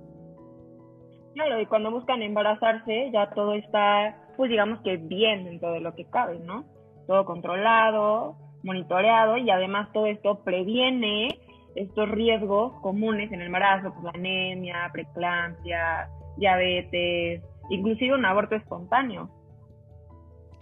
Claro, 1.35 1.61
y 1.61 1.67
cuando 1.67 1.91
buscan 1.91 2.23
embarazarse 2.23 3.11
ya 3.13 3.31
todo 3.31 3.55
está, 3.55 4.29
pues 4.37 4.51
digamos 4.51 4.81
que 4.83 4.97
bien 4.97 5.45
dentro 5.45 5.73
de 5.73 5.81
lo 5.81 5.95
que 5.95 6.05
cabe, 6.07 6.39
¿no? 6.41 6.65
Todo 7.07 7.25
controlado, 7.25 8.37
monitoreado 8.63 9.37
y 9.39 9.51
además 9.51 9.93
todo 9.93 10.07
esto 10.07 10.41
previene 10.45 11.29
estos 11.75 12.09
riesgos 12.11 12.73
comunes 12.81 13.31
en 13.33 13.41
el 13.41 13.47
embarazo, 13.47 13.93
pues 13.93 14.05
la 14.05 14.11
anemia, 14.11 14.91
preeclampsia, 14.93 16.11
diabetes, 16.37 17.43
inclusive 17.71 18.15
un 18.15 18.25
aborto 18.25 18.55
espontáneo. 18.55 19.31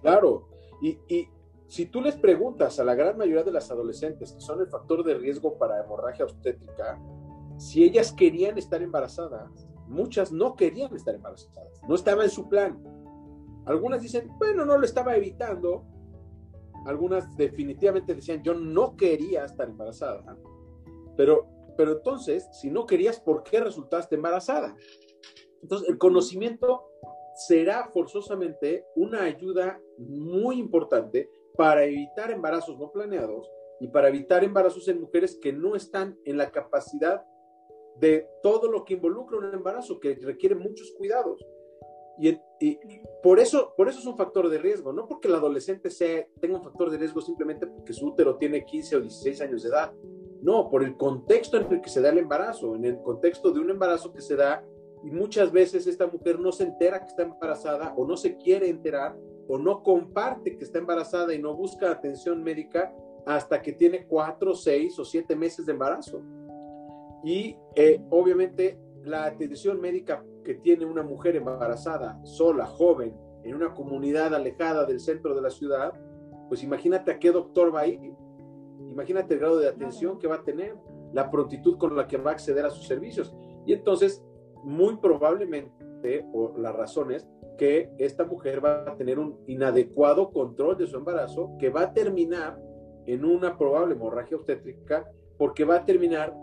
Claro, 0.02 0.48
y, 0.80 0.98
y 1.08 1.28
si 1.66 1.86
tú 1.86 2.00
les 2.00 2.16
preguntas 2.16 2.78
a 2.80 2.84
la 2.84 2.94
gran 2.94 3.16
mayoría 3.18 3.42
de 3.42 3.52
las 3.52 3.70
adolescentes 3.70 4.32
que 4.32 4.40
son 4.40 4.60
el 4.60 4.68
factor 4.68 5.04
de 5.04 5.14
riesgo 5.14 5.58
para 5.58 5.82
hemorragia 5.82 6.24
obstétrica, 6.24 6.98
si 7.58 7.84
ellas 7.84 8.12
querían 8.12 8.56
estar 8.56 8.80
embarazadas, 8.82 9.68
muchas 9.86 10.32
no 10.32 10.54
querían 10.54 10.94
estar 10.94 11.14
embarazadas, 11.14 11.80
no 11.88 11.94
estaba 11.94 12.24
en 12.24 12.30
su 12.30 12.48
plan. 12.48 12.78
Algunas 13.66 14.00
dicen, 14.00 14.30
bueno, 14.38 14.64
no 14.64 14.78
lo 14.78 14.84
estaba 14.84 15.14
evitando. 15.16 15.84
Algunas 16.86 17.36
definitivamente 17.36 18.14
decían, 18.14 18.42
yo 18.42 18.54
no 18.54 18.96
quería 18.96 19.44
estar 19.44 19.68
embarazada. 19.68 20.38
Pero, 21.18 21.48
pero 21.76 21.92
entonces, 21.94 22.48
si 22.52 22.70
no 22.70 22.86
querías, 22.86 23.18
¿por 23.18 23.42
qué 23.42 23.58
resultaste 23.58 24.14
embarazada? 24.14 24.76
Entonces, 25.60 25.88
el 25.88 25.98
conocimiento 25.98 26.92
será 27.34 27.90
forzosamente 27.92 28.86
una 28.94 29.24
ayuda 29.24 29.80
muy 29.98 30.60
importante 30.60 31.28
para 31.56 31.84
evitar 31.84 32.30
embarazos 32.30 32.78
no 32.78 32.92
planeados 32.92 33.50
y 33.80 33.88
para 33.88 34.08
evitar 34.08 34.44
embarazos 34.44 34.86
en 34.86 35.00
mujeres 35.00 35.36
que 35.42 35.52
no 35.52 35.74
están 35.74 36.16
en 36.24 36.36
la 36.36 36.52
capacidad 36.52 37.24
de 37.96 38.28
todo 38.40 38.70
lo 38.70 38.84
que 38.84 38.94
involucra 38.94 39.38
un 39.38 39.52
embarazo, 39.52 39.98
que 39.98 40.14
requiere 40.22 40.54
muchos 40.54 40.92
cuidados. 40.92 41.44
Y, 42.20 42.38
por, 43.24 43.40
eso, 43.40 43.74
por 43.76 43.88
eso 43.88 43.98
es 43.98 44.06
un 44.06 44.16
factor 44.16 44.48
de 44.48 44.58
riesgo, 44.58 44.92
no 44.92 45.08
porque 45.08 45.26
el 45.26 45.34
adolescente 45.34 45.90
sea, 45.90 46.24
tenga 46.40 46.58
un 46.58 46.64
factor 46.64 46.90
de 46.90 46.98
riesgo 46.98 47.20
simplemente 47.20 47.66
porque 47.66 47.92
su 47.92 48.06
útero 48.06 48.36
tiene 48.36 48.64
15 48.64 48.96
o 48.96 49.00
16 49.00 49.40
años 49.40 49.62
de 49.64 49.68
edad. 49.68 49.92
No, 50.42 50.70
por 50.70 50.84
el 50.84 50.96
contexto 50.96 51.56
en 51.56 51.72
el 51.72 51.80
que 51.80 51.90
se 51.90 52.00
da 52.00 52.10
el 52.10 52.18
embarazo, 52.18 52.76
en 52.76 52.84
el 52.84 53.00
contexto 53.02 53.50
de 53.50 53.60
un 53.60 53.70
embarazo 53.70 54.12
que 54.12 54.20
se 54.20 54.36
da 54.36 54.64
y 55.02 55.10
muchas 55.10 55.52
veces 55.52 55.86
esta 55.86 56.06
mujer 56.06 56.38
no 56.38 56.52
se 56.52 56.64
entera 56.64 57.00
que 57.00 57.06
está 57.06 57.22
embarazada 57.22 57.94
o 57.96 58.06
no 58.06 58.16
se 58.16 58.36
quiere 58.36 58.68
enterar 58.68 59.16
o 59.48 59.58
no 59.58 59.82
comparte 59.82 60.56
que 60.56 60.64
está 60.64 60.78
embarazada 60.78 61.34
y 61.34 61.40
no 61.40 61.54
busca 61.54 61.90
atención 61.90 62.42
médica 62.42 62.94
hasta 63.26 63.60
que 63.62 63.72
tiene 63.72 64.06
cuatro, 64.06 64.54
seis 64.54 64.98
o 64.98 65.04
siete 65.04 65.34
meses 65.34 65.66
de 65.66 65.72
embarazo. 65.72 66.22
Y 67.24 67.56
eh, 67.74 68.00
obviamente 68.10 68.78
la 69.04 69.24
atención 69.24 69.80
médica 69.80 70.24
que 70.44 70.54
tiene 70.54 70.84
una 70.84 71.02
mujer 71.02 71.36
embarazada, 71.36 72.18
sola, 72.24 72.66
joven, 72.66 73.14
en 73.44 73.54
una 73.54 73.74
comunidad 73.74 74.34
alejada 74.34 74.84
del 74.84 75.00
centro 75.00 75.34
de 75.34 75.42
la 75.42 75.50
ciudad, 75.50 75.92
pues 76.48 76.62
imagínate 76.62 77.10
a 77.10 77.18
qué 77.18 77.30
doctor 77.30 77.74
va 77.74 77.80
a 77.80 77.86
ir. 77.86 78.12
Imagínate 78.98 79.34
el 79.34 79.40
grado 79.40 79.58
de 79.60 79.68
atención 79.68 80.18
que 80.18 80.26
va 80.26 80.34
a 80.34 80.42
tener, 80.42 80.74
la 81.12 81.30
prontitud 81.30 81.78
con 81.78 81.94
la 81.94 82.08
que 82.08 82.16
va 82.16 82.32
a 82.32 82.34
acceder 82.34 82.66
a 82.66 82.70
sus 82.70 82.88
servicios. 82.88 83.32
Y 83.64 83.72
entonces, 83.72 84.24
muy 84.64 84.96
probablemente, 84.96 86.26
o 86.32 86.58
la 86.58 86.72
razón 86.72 87.12
es 87.12 87.24
que 87.58 87.92
esta 87.98 88.24
mujer 88.24 88.62
va 88.64 88.82
a 88.82 88.96
tener 88.96 89.20
un 89.20 89.38
inadecuado 89.46 90.32
control 90.32 90.76
de 90.78 90.88
su 90.88 90.96
embarazo 90.96 91.52
que 91.60 91.70
va 91.70 91.82
a 91.82 91.94
terminar 91.94 92.60
en 93.06 93.24
una 93.24 93.56
probable 93.56 93.94
hemorragia 93.94 94.36
obstétrica 94.36 95.08
porque 95.36 95.64
va 95.64 95.76
a 95.76 95.84
terminar 95.84 96.36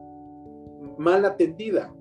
mal 0.98 1.26
atendida, 1.26 1.94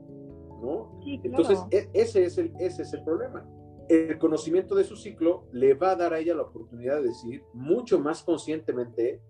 ¿no? 0.62 1.00
Entonces, 1.04 1.58
e, 1.72 1.90
ese, 1.94 2.26
es 2.26 2.38
el, 2.38 2.52
ese 2.60 2.82
es 2.82 2.92
el 2.92 3.02
problema. 3.02 3.44
El 3.88 4.18
conocimiento 4.18 4.76
de 4.76 4.84
su 4.84 4.94
ciclo 4.94 5.48
le 5.50 5.74
va 5.74 5.90
a 5.90 5.96
dar 5.96 6.14
a 6.14 6.20
ella 6.20 6.36
la 6.36 6.42
oportunidad 6.42 6.98
de 6.98 7.08
decir 7.08 7.42
mucho 7.52 7.98
más 7.98 8.22
conscientemente 8.22 9.20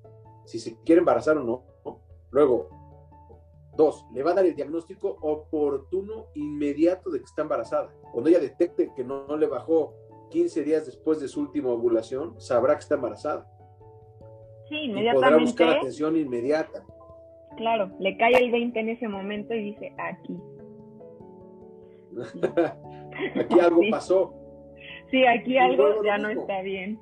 si 0.44 0.58
se 0.58 0.76
quiere 0.82 1.00
embarazar 1.00 1.38
o 1.38 1.44
no. 1.44 1.62
Luego, 2.30 2.68
dos, 3.76 4.04
le 4.12 4.22
va 4.22 4.32
a 4.32 4.34
dar 4.34 4.46
el 4.46 4.54
diagnóstico 4.54 5.16
oportuno, 5.20 6.26
inmediato 6.34 7.10
de 7.10 7.20
que 7.20 7.24
está 7.24 7.42
embarazada. 7.42 7.92
Cuando 8.12 8.30
ella 8.30 8.40
detecte 8.40 8.92
que 8.94 9.04
no, 9.04 9.36
le 9.36 9.46
bajó 9.46 9.94
15 10.30 10.62
días 10.62 10.86
después 10.86 11.20
de 11.20 11.28
su 11.28 11.40
última 11.40 11.70
ovulación, 11.70 12.40
sabrá 12.40 12.74
que 12.74 12.80
está 12.80 12.96
embarazada. 12.96 13.46
Sí, 14.68 14.76
inmediatamente. 14.76 15.10
Y 15.10 15.14
podrá 15.14 15.36
buscar 15.38 15.68
atención 15.78 16.16
inmediata. 16.16 16.84
Claro, 17.56 17.90
le 18.00 18.16
cae 18.16 18.36
el 18.36 18.50
20 18.50 18.80
en 18.80 18.88
ese 18.88 19.08
momento 19.08 19.54
y 19.54 19.72
dice, 19.72 19.94
aquí. 19.98 20.36
aquí 23.40 23.60
algo 23.60 23.80
pasó. 23.90 24.34
Sí, 25.10 25.24
aquí 25.26 25.56
algo 25.58 26.02
ya 26.04 26.18
no 26.18 26.30
está 26.30 26.62
bien. 26.62 26.98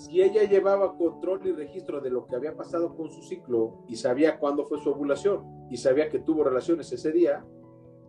Si 0.00 0.22
ella 0.22 0.44
llevaba 0.44 0.96
control 0.96 1.46
y 1.46 1.52
registro 1.52 2.00
de 2.00 2.08
lo 2.08 2.26
que 2.26 2.34
había 2.34 2.56
pasado 2.56 2.96
con 2.96 3.10
su 3.10 3.22
ciclo 3.22 3.84
y 3.86 3.96
sabía 3.96 4.38
cuándo 4.38 4.64
fue 4.64 4.78
su 4.78 4.88
ovulación 4.88 5.66
y 5.68 5.76
sabía 5.76 6.08
que 6.08 6.20
tuvo 6.20 6.42
relaciones 6.42 6.90
ese 6.90 7.12
día 7.12 7.44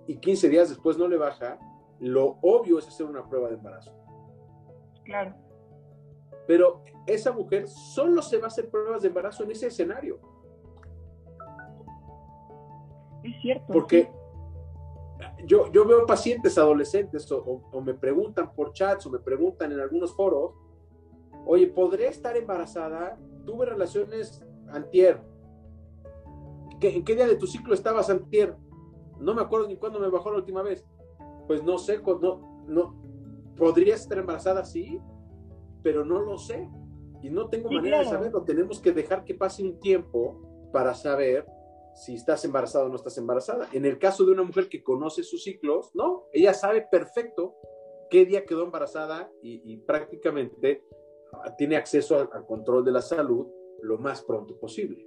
y 0.08 0.15
15 0.15 0.47
días 0.47 0.69
después 0.69 0.97
no 0.97 1.10
le 1.10 1.17
baja, 1.17 1.60
lo 1.99 2.38
obvio 2.43 2.80
es 2.80 2.88
hacer 2.88 3.06
una 3.08 3.27
prueba 3.27 3.49
de 3.49 3.56
embarazo. 3.56 3.91
Claro. 5.04 5.36
Pero 6.47 6.82
esa 7.08 7.34
mujer 7.34 7.67
solo 7.67 8.21
se 8.21 8.38
va 8.38 8.45
a 8.45 8.47
hacer 8.47 8.69
pruebas 8.69 9.01
de 9.01 9.10
embarazo 9.10 9.43
en 9.43 9.51
ese 9.51 9.67
escenario. 9.67 10.17
Es 13.21 13.36
cierto. 13.41 13.65
Porque 13.67 14.10
yo, 15.45 15.69
yo 15.73 15.86
veo 15.86 16.06
pacientes 16.06 16.58
adolescentes 16.58 17.30
o, 17.34 17.82
me 17.84 17.95
preguntan 17.95 18.54
por 18.54 18.71
chats 18.71 19.06
o 19.08 19.10
me 19.10 19.19
preguntan 19.19 19.73
en 19.73 19.82
algunos 19.82 20.15
foros, 20.15 20.54
oye, 21.45 21.67
¿podré 21.67 22.08
estar 22.08 22.36
embarazada? 22.38 23.19
Tuve 23.45 23.65
relaciones 23.65 24.43
antier. 24.69 25.21
¿En 26.82 27.04
qué 27.04 27.15
día 27.15 27.27
de 27.27 27.36
tu 27.36 27.47
ciclo 27.47 27.73
estabas 27.73 28.10
antier? 28.10 28.56
No 29.19 29.34
me 29.34 29.41
acuerdo 29.41 29.67
ni 29.67 29.77
cuándo 29.77 29.99
me 29.99 30.10
bajó 30.10 30.32
la 30.32 30.38
última 30.38 30.63
vez. 30.63 30.86
Pues 31.47 31.63
no 31.63 31.77
sé, 31.77 32.01
no, 32.01 32.63
no, 32.67 33.01
¿podrías 33.56 34.01
estar 34.01 34.17
embarazada? 34.17 34.65
Sí, 34.65 34.99
pero 35.84 36.04
no 36.04 36.19
lo 36.21 36.38
sé. 36.38 36.69
Y 37.21 37.30
no 37.30 37.49
tengo 37.49 37.69
manera 37.69 37.99
de 37.99 38.06
saberlo. 38.06 38.43
Tenemos 38.43 38.80
que 38.80 38.91
dejar 38.91 39.23
que 39.23 39.36
pase 39.36 39.63
un 39.63 39.80
tiempo 39.80 40.69
para 40.71 40.95
saber 40.95 41.45
si 41.93 42.15
estás 42.15 42.43
embarazada 42.45 42.86
o 42.86 42.89
no 42.89 42.95
estás 42.95 43.17
embarazada. 43.17 43.67
En 43.73 43.86
el 43.86 43.99
caso 43.99 44.25
de 44.25 44.32
una 44.32 44.43
mujer 44.43 44.69
que 44.69 44.84
conoce 44.84 45.23
sus 45.23 45.43
ciclos, 45.43 45.91
no, 45.93 46.25
ella 46.32 46.54
sabe 46.54 46.88
perfecto 46.89 47.56
qué 48.10 48.25
día 48.25 48.45
quedó 48.45 48.63
embarazada 48.63 49.32
y, 49.41 49.77
prácticamente 49.77 50.84
tiene 51.58 51.75
acceso 51.75 52.19
al, 52.19 52.45
control 52.45 52.84
de 52.84 52.91
la 52.91 53.01
salud 53.01 53.47
lo 53.82 53.97
más 53.97 54.23
pronto 54.23 54.58
posible. 54.60 55.06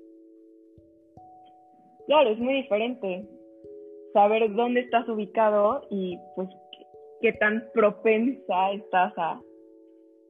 Claro, 2.07 2.31
es 2.31 2.39
muy 2.39 2.55
diferente 2.55 3.27
saber 4.13 4.53
dónde 4.55 4.81
estás 4.81 5.09
ubicado 5.09 5.87
y 5.91 6.19
pues 6.37 6.49
qué, 7.21 7.33
tan 7.35 7.65
propensa 7.73 8.73
estás 8.73 9.13
a 9.17 9.41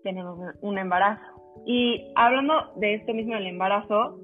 tener 0.03 0.25
un 0.61 0.79
embarazo. 0.79 1.23
Y 1.67 2.13
hablando 2.15 2.73
de 2.77 2.95
esto 2.95 3.15
mismo 3.15 3.35
del 3.35 3.47
embarazo, 3.47 4.19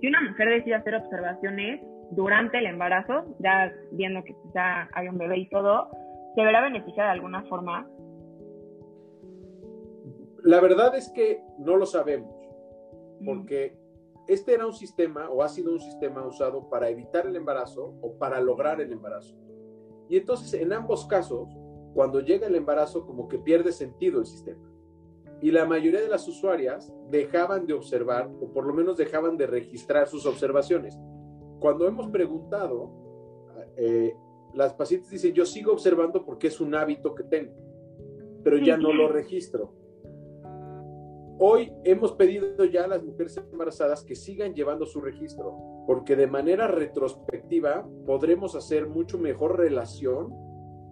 si 0.00 0.06
una 0.06 0.20
mujer 0.20 0.48
decide 0.48 0.74
hacer 0.74 0.94
observaciones 0.94 1.80
durante 2.10 2.58
el 2.58 2.66
embarazo, 2.66 3.24
ya 3.40 3.72
viendo 3.92 4.22
que 4.24 4.34
ya 4.54 4.88
hay 4.92 5.08
un 5.08 5.18
bebé 5.18 5.38
y 5.38 5.48
todo, 5.48 5.88
¿se 6.34 6.42
verá 6.42 6.60
beneficiada 6.62 7.10
de 7.10 7.14
alguna 7.16 7.42
forma? 7.44 7.88
La 10.46 10.60
verdad 10.60 10.94
es 10.94 11.08
que 11.08 11.42
no 11.58 11.76
lo 11.76 11.86
sabemos, 11.86 12.32
porque 13.24 13.76
este 14.28 14.54
era 14.54 14.64
un 14.64 14.74
sistema 14.74 15.28
o 15.28 15.42
ha 15.42 15.48
sido 15.48 15.72
un 15.72 15.80
sistema 15.80 16.24
usado 16.24 16.70
para 16.70 16.88
evitar 16.88 17.26
el 17.26 17.34
embarazo 17.34 17.94
o 18.00 18.16
para 18.16 18.40
lograr 18.40 18.80
el 18.80 18.92
embarazo. 18.92 19.34
Y 20.08 20.16
entonces 20.16 20.54
en 20.54 20.72
ambos 20.72 21.04
casos, 21.06 21.48
cuando 21.94 22.20
llega 22.20 22.46
el 22.46 22.54
embarazo, 22.54 23.04
como 23.04 23.26
que 23.26 23.40
pierde 23.40 23.72
sentido 23.72 24.20
el 24.20 24.26
sistema. 24.26 24.70
Y 25.42 25.50
la 25.50 25.64
mayoría 25.64 26.00
de 26.00 26.08
las 26.08 26.28
usuarias 26.28 26.94
dejaban 27.10 27.66
de 27.66 27.72
observar 27.72 28.30
o 28.40 28.52
por 28.52 28.68
lo 28.68 28.72
menos 28.72 28.96
dejaban 28.96 29.36
de 29.36 29.48
registrar 29.48 30.06
sus 30.06 30.26
observaciones. 30.26 30.96
Cuando 31.58 31.88
hemos 31.88 32.08
preguntado, 32.12 32.92
eh, 33.76 34.14
las 34.54 34.74
pacientes 34.74 35.10
dicen, 35.10 35.34
yo 35.34 35.44
sigo 35.44 35.72
observando 35.72 36.24
porque 36.24 36.46
es 36.46 36.60
un 36.60 36.72
hábito 36.76 37.16
que 37.16 37.24
tengo, 37.24 37.52
pero 38.44 38.58
ya 38.58 38.76
no 38.76 38.92
lo 38.92 39.08
registro. 39.08 39.85
Hoy 41.38 41.70
hemos 41.84 42.12
pedido 42.12 42.64
ya 42.64 42.84
a 42.84 42.88
las 42.88 43.04
mujeres 43.04 43.36
embarazadas 43.36 44.02
que 44.02 44.16
sigan 44.16 44.54
llevando 44.54 44.86
su 44.86 45.02
registro, 45.02 45.54
porque 45.86 46.16
de 46.16 46.26
manera 46.26 46.66
retrospectiva 46.66 47.86
podremos 48.06 48.54
hacer 48.54 48.88
mucho 48.88 49.18
mejor 49.18 49.58
relación 49.58 50.32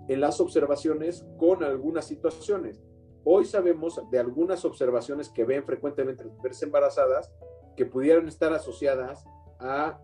en 0.07 0.21
las 0.21 0.43
observaciones 0.43 1.25
con 1.39 1.65
algunas 1.65 2.07
situaciones. 2.07 2.83
Hoy 3.25 3.47
sabemos 3.47 3.99
de 4.11 4.19
algunas 4.19 4.67
observaciones 4.67 5.31
que 5.31 5.45
ven 5.45 5.65
frecuentemente 5.65 6.25
las 6.25 6.35
mujeres 6.35 6.63
embarazadas 6.63 7.33
que 7.75 7.87
pudieran 7.87 8.29
estar 8.29 8.53
asociadas 8.53 9.25
a 9.59 9.99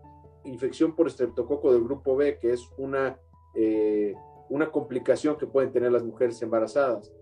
infección 0.44 0.96
por 0.96 1.06
estreptococo 1.06 1.70
del 1.70 1.84
grupo 1.84 2.16
B, 2.16 2.38
que 2.38 2.54
es 2.54 2.66
una, 2.78 3.20
eh, 3.54 4.14
una 4.48 4.70
complicación 4.70 5.36
que 5.36 5.46
pueden 5.46 5.70
tener 5.70 5.92
las 5.92 6.02
mujeres 6.02 6.40
embarazadas 6.40 7.12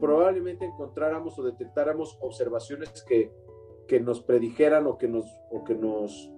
probablemente 0.00 0.64
encontráramos 0.64 1.38
o 1.38 1.42
detectáramos 1.42 2.18
observaciones 2.20 3.02
que, 3.02 3.32
que 3.86 4.00
nos 4.00 4.20
predijeran 4.20 4.86
o 4.86 4.98
que 4.98 5.08
nos, 5.08 5.26
o 5.50 5.64
que 5.64 5.74
nos 5.74 6.30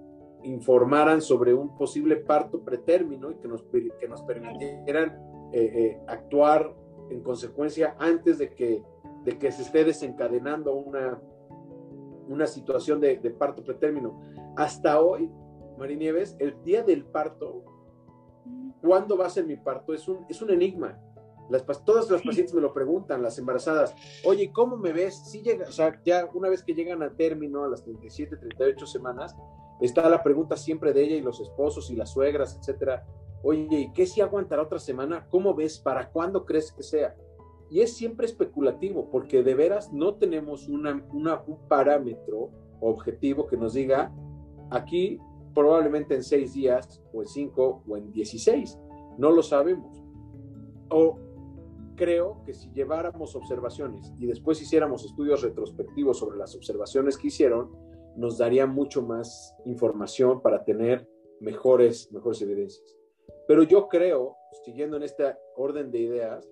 informaran 0.43 1.21
sobre 1.21 1.53
un 1.53 1.75
posible 1.75 2.17
parto 2.17 2.63
pretérmino 2.63 3.31
y 3.31 3.35
que 3.35 3.47
nos, 3.47 3.63
que 3.63 4.07
nos 4.07 4.21
permitieran 4.23 5.19
eh, 5.51 5.71
eh, 5.73 6.01
actuar 6.07 6.73
en 7.09 7.21
consecuencia 7.21 7.95
antes 7.99 8.37
de 8.37 8.53
que, 8.53 8.83
de 9.23 9.37
que 9.37 9.51
se 9.51 9.63
esté 9.63 9.83
desencadenando 9.83 10.75
una, 10.75 11.19
una 12.27 12.47
situación 12.47 12.99
de, 12.99 13.17
parto 13.37 13.63
pretérmino. 13.63 14.21
Hasta 14.55 15.01
hoy, 15.01 15.31
Marinieves, 15.77 16.35
el 16.39 16.61
día 16.63 16.83
del 16.83 17.05
parto, 17.05 17.63
¿cuándo 18.81 19.17
va 19.17 19.27
a 19.27 19.29
ser 19.29 19.45
mi 19.45 19.55
parto? 19.55 19.93
Es 19.93 20.07
un, 20.07 20.25
es 20.29 20.41
un 20.41 20.49
enigma 20.51 20.99
todas 21.85 22.09
las 22.09 22.21
pacientes 22.21 22.53
me 22.53 22.61
lo 22.61 22.73
preguntan, 22.73 23.21
las 23.21 23.37
embarazadas, 23.39 23.95
oye, 24.25 24.51
¿cómo 24.51 24.77
me 24.77 24.93
ves? 24.93 25.15
Si 25.25 25.41
llega, 25.41 25.67
o 25.67 25.71
sea, 25.71 26.01
ya 26.03 26.29
una 26.33 26.49
vez 26.49 26.63
que 26.63 26.73
llegan 26.73 27.01
a 27.03 27.15
término, 27.15 27.63
a 27.63 27.69
las 27.69 27.83
37, 27.83 28.37
38 28.37 28.85
semanas, 28.85 29.35
está 29.81 30.09
la 30.09 30.23
pregunta 30.23 30.57
siempre 30.57 30.93
de 30.93 31.03
ella 31.03 31.15
y 31.15 31.21
los 31.21 31.39
esposos 31.39 31.89
y 31.89 31.95
las 31.95 32.11
suegras, 32.11 32.57
etcétera. 32.59 33.05
Oye, 33.43 33.67
¿y 33.79 33.93
qué 33.93 34.05
si 34.05 34.21
aguantará 34.21 34.63
otra 34.63 34.79
semana? 34.79 35.27
¿Cómo 35.29 35.53
ves? 35.53 35.79
¿Para 35.79 36.09
cuándo 36.09 36.45
crees 36.45 36.71
que 36.71 36.83
sea? 36.83 37.15
Y 37.69 37.81
es 37.81 37.95
siempre 37.95 38.25
especulativo, 38.25 39.09
porque 39.09 39.43
de 39.43 39.53
veras 39.53 39.91
no 39.93 40.15
tenemos 40.15 40.67
una, 40.67 41.05
una, 41.11 41.41
un 41.45 41.67
parámetro 41.67 42.49
objetivo 42.79 43.47
que 43.47 43.57
nos 43.57 43.73
diga, 43.73 44.11
aquí 44.71 45.19
probablemente 45.53 46.15
en 46.15 46.23
seis 46.23 46.53
días, 46.53 47.01
o 47.13 47.21
en 47.21 47.27
cinco, 47.27 47.83
o 47.87 47.97
en 47.97 48.11
dieciséis. 48.11 48.77
No 49.17 49.31
lo 49.31 49.41
sabemos. 49.41 50.03
O 50.89 51.17
creo 51.97 52.41
que 52.45 52.53
si 52.53 52.71
lleváramos 52.71 53.35
observaciones 53.35 54.13
y 54.17 54.27
después 54.27 54.61
hiciéramos 54.61 55.03
estudios 55.03 55.41
retrospectivos 55.41 56.19
sobre 56.19 56.37
las 56.37 56.55
observaciones 56.55 57.17
que 57.17 57.27
hicieron, 57.27 57.75
nos 58.15 58.37
daría 58.37 58.65
mucho 58.65 59.01
más 59.01 59.53
información 59.65 60.41
para 60.41 60.63
tener 60.63 61.05
mejores, 61.41 62.09
mejores 62.13 62.41
evidencias. 62.41 62.95
Pero 63.47 63.63
yo 63.63 63.89
creo, 63.89 64.35
siguiendo 64.63 64.95
en 64.95 65.03
este 65.03 65.35
orden 65.55 65.91
de 65.91 65.99
ideas, 65.99 66.49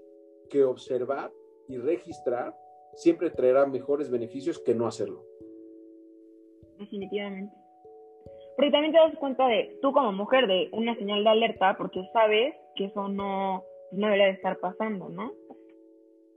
que 0.50 0.64
observar 0.64 1.32
y 1.68 1.78
registrar 1.78 2.56
siempre 2.94 3.30
traerá 3.30 3.66
mejores 3.66 4.10
beneficios 4.10 4.60
que 4.60 4.76
no 4.76 4.88
hacerlo. 4.88 5.24
Definitivamente. 6.78 7.56
Porque 8.56 8.72
también 8.72 8.94
te 8.94 9.00
das 9.00 9.16
cuenta 9.18 9.48
de, 9.48 9.78
tú 9.82 9.92
como 9.92 10.12
mujer, 10.12 10.48
de 10.48 10.70
una 10.72 10.96
señal 10.96 11.24
de 11.24 11.30
alerta, 11.30 11.76
porque 11.78 12.02
sabes 12.14 12.56
que 12.76 12.86
eso 12.86 13.08
no, 13.10 13.64
no 13.92 14.08
debería 14.08 14.28
de 14.28 14.34
estar 14.34 14.58
pasando, 14.60 15.10
¿no? 15.10 15.32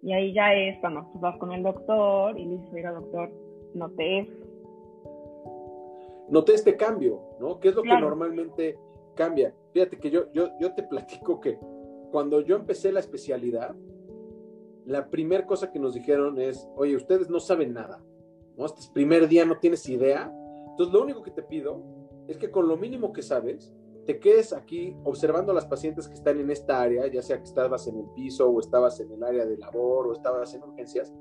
Y 0.03 0.13
ahí 0.13 0.33
ya 0.33 0.55
es 0.55 0.79
cuando 0.81 1.09
tú 1.13 1.19
vas 1.19 1.37
con 1.39 1.53
el 1.53 1.63
doctor 1.63 2.39
y 2.39 2.45
le 2.45 2.57
dices, 2.57 2.73
oiga, 2.73 2.93
doctor, 2.93 3.31
noté 3.75 4.21
esto. 4.21 4.47
Noté 6.29 6.55
este 6.55 6.77
cambio, 6.77 7.21
¿no? 7.41 7.59
¿Qué 7.59 7.69
es 7.69 7.75
lo 7.75 7.83
que 7.83 8.01
normalmente 8.01 8.79
cambia? 9.15 9.55
Fíjate 9.73 9.99
que 9.99 10.11
yo, 10.11 10.31
yo, 10.33 10.51
yo 10.61 10.75
te 10.75 10.83
platico 10.83 11.41
que 11.41 11.59
cuando 12.13 12.41
yo 12.41 12.57
empecé 12.57 12.93
la 12.93 13.01
especialidad, 13.01 13.75
la 14.85 15.11
primera 15.11 15.47
cosa 15.47 15.71
que 15.71 15.79
nos 15.79 15.95
dijeron 15.95 16.41
es, 16.41 16.69
oye, 16.77 16.97
ustedes 16.97 17.29
no 17.29 17.41
saben 17.41 17.75
nada, 17.75 18.03
¿no? 18.57 18.67
Este 18.67 18.83
primer 18.93 19.29
día 19.29 19.45
no 19.45 19.59
tienes 19.59 19.89
idea. 19.89 20.33
Entonces, 20.71 20.95
lo 20.95 21.03
único 21.03 21.23
que 21.23 21.31
te 21.31 21.43
pido 21.43 21.83
es 22.27 22.37
que 22.39 22.51
con 22.51 22.69
lo 22.69 22.77
mínimo 22.77 23.13
que 23.13 23.23
sabes, 23.23 23.75
te 24.09 24.21
quedes 24.21 24.55
aquí 24.55 24.97
observando 25.05 25.53
a 25.53 25.55
las 25.55 25.67
pacientes 25.67 26.09
que 26.09 26.15
están 26.15 26.41
en 26.41 26.51
esta 26.51 26.81
área, 26.81 27.07
ya 27.09 27.21
sea 27.21 27.37
que 27.37 27.45
estabas 27.45 27.87
en 27.89 27.99
el 27.99 28.07
piso 28.15 28.49
o 28.49 28.59
estabas 28.59 28.99
en 29.01 29.13
el 29.13 29.23
área 29.23 29.45
de 29.45 29.59
labor 29.59 30.07
o 30.07 30.13
estabas 30.15 30.55
en 30.55 30.63
urgencias, 30.63 31.13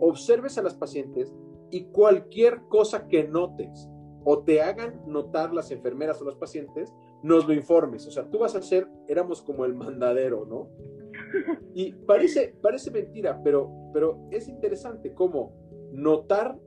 observes 0.00 0.58
a 0.58 0.62
las 0.62 0.74
pacientes 0.74 1.32
y 1.70 1.84
cualquier 1.84 2.62
cosa 2.62 3.06
que 3.06 3.28
notes 3.28 3.88
o 4.24 4.42
te 4.42 4.60
hagan 4.60 5.02
notar 5.06 5.54
las 5.54 5.70
enfermeras 5.70 6.20
o 6.20 6.24
los 6.24 6.34
pacientes, 6.34 6.92
nos 7.22 7.46
lo 7.46 7.54
informes. 7.54 8.08
O 8.08 8.10
sea, 8.10 8.28
tú 8.28 8.40
vas 8.40 8.56
a 8.56 8.62
ser, 8.62 8.88
éramos 9.06 9.40
como 9.40 9.64
el 9.64 9.74
mandadero, 9.74 10.44
¿no? 10.44 10.68
Y 11.74 11.92
parece, 11.92 12.56
parece 12.60 12.90
mentira, 12.90 13.40
pero, 13.44 13.70
pero 13.92 14.26
es 14.32 14.48
interesante 14.48 15.14
cómo 15.14 15.52
notar 15.92 16.58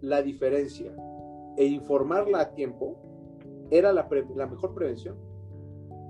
la 0.00 0.20
diferencia 0.20 0.92
e 1.56 1.64
informarla 1.64 2.40
a 2.40 2.54
tiempo 2.54 3.11
era 3.72 3.90
la, 3.92 4.06
mejor 4.46 4.74
prevención. 4.74 5.16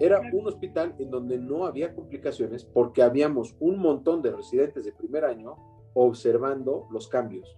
Era 0.00 0.20
un 0.32 0.48
hospital 0.48 0.96
en 0.98 1.10
donde 1.10 1.38
no 1.38 1.64
había 1.64 1.94
complicaciones 1.94 2.64
porque 2.64 3.02
habíamos 3.02 3.54
un 3.60 3.78
montón 3.78 4.20
de 4.20 4.32
residentes 4.32 4.84
de 4.84 4.92
primer 4.92 5.24
año 5.24 5.56
observando 5.94 6.88
los 6.90 7.06
cambios. 7.06 7.56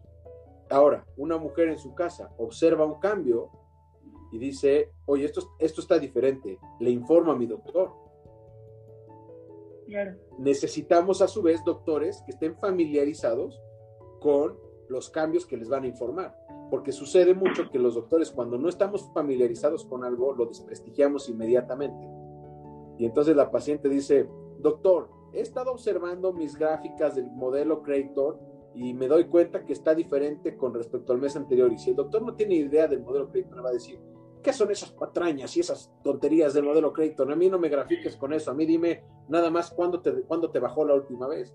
Ahora, 0.69 1.07
una 1.17 1.39
mujer 1.39 1.69
en 1.69 1.79
su 1.79 1.95
casa 1.95 2.31
observa 2.37 2.85
un 2.85 3.01
cambio 3.01 3.51
y 4.31 4.39
dice, 4.39 4.93
oye, 5.07 5.25
esto, 5.25 5.41
esto 5.59 5.81
está 5.81 5.99
diferente, 5.99 6.59
le 6.81 6.91
informa 6.91 7.33
a 7.33 7.37
mi 7.37 7.47
doctor. 7.47 7.93
Necesitamos 10.39 11.23
a 11.23 11.29
su 11.29 11.41
vez 11.41 11.65
doctores 11.65 12.23
que 12.27 12.33
estén 12.33 12.57
familiarizados 12.57 13.59
con 14.21 14.59
los 14.89 15.09
cambios 15.09 15.47
que 15.47 15.57
les 15.57 15.69
van 15.69 15.85
a 15.85 15.87
informar 15.87 16.44
porque 16.71 16.93
sucede 16.93 17.35
mucho 17.35 17.71
que 17.71 17.79
los 17.79 17.95
doctores 17.95 18.31
cuando 18.31 18.59
no 18.59 18.69
estamos 18.69 19.11
familiarizados 19.13 19.85
con 19.85 20.05
algo 20.05 20.33
lo 20.33 20.47
desprestigiamos 20.47 21.29
inmediatamente. 21.29 22.07
Y 22.99 23.05
entonces 23.05 23.37
la 23.37 23.51
paciente 23.51 23.89
dice, 23.89 24.29
doctor, 24.59 25.11
he 25.33 25.41
estado 25.41 25.73
observando 25.73 26.33
mis 26.33 26.57
gráficas 26.57 27.17
del 27.17 27.31
modelo 27.31 27.83
Creator 27.83 28.39
y 28.75 28.95
me 28.95 29.09
doy 29.09 29.27
cuenta 29.27 29.65
que 29.65 29.73
está 29.73 29.95
diferente 29.95 30.57
con 30.57 30.75
respecto 30.75 31.13
al 31.13 31.21
mes 31.21 31.37
anterior. 31.37 31.73
Y 31.73 31.79
si 31.79 31.91
el 31.91 31.97
doctor 31.97 32.23
no 32.23 32.35
tiene 32.35 32.55
idea 32.55 32.89
del 32.89 33.03
modelo 33.03 33.31
me 33.33 33.61
va 33.61 33.71
a 33.71 33.73
decir, 33.73 34.01
¿qué 34.43 34.53
son 34.53 34.71
esas 34.71 34.91
patrañas 34.93 35.57
y 35.57 35.61
esas 35.61 35.93
tonterías 36.03 36.55
del 36.55 36.65
modelo 36.65 36.93
Creator? 36.93 37.31
A 37.31 37.37
mí 37.37 37.49
no 37.49 37.59
me 37.59 37.69
grafiques 37.69 38.17
con 38.17 38.33
eso, 38.33 38.51
a 38.51 38.55
mí 38.55 38.65
dime 38.65 39.05
nada 39.29 39.51
más 39.51 39.71
cuándo 39.71 40.01
te, 40.01 40.23
cuándo 40.23 40.51
te 40.51 40.61
bajó 40.61 40.85
la 40.85 40.95
última 40.95 41.27
vez. 41.27 41.55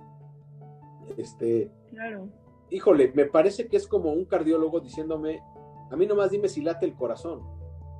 Este, 1.17 1.72
claro 1.89 2.30
híjole, 2.70 3.12
me 3.14 3.26
parece 3.26 3.68
que 3.68 3.78
es 3.78 3.88
como 3.88 4.12
un 4.12 4.26
cardiólogo 4.26 4.80
diciéndome, 4.80 5.42
a 5.90 5.96
mí 5.96 6.06
nomás 6.06 6.32
dime 6.32 6.50
si 6.50 6.62
late 6.62 6.86
el 6.86 6.96
corazón. 6.96 7.42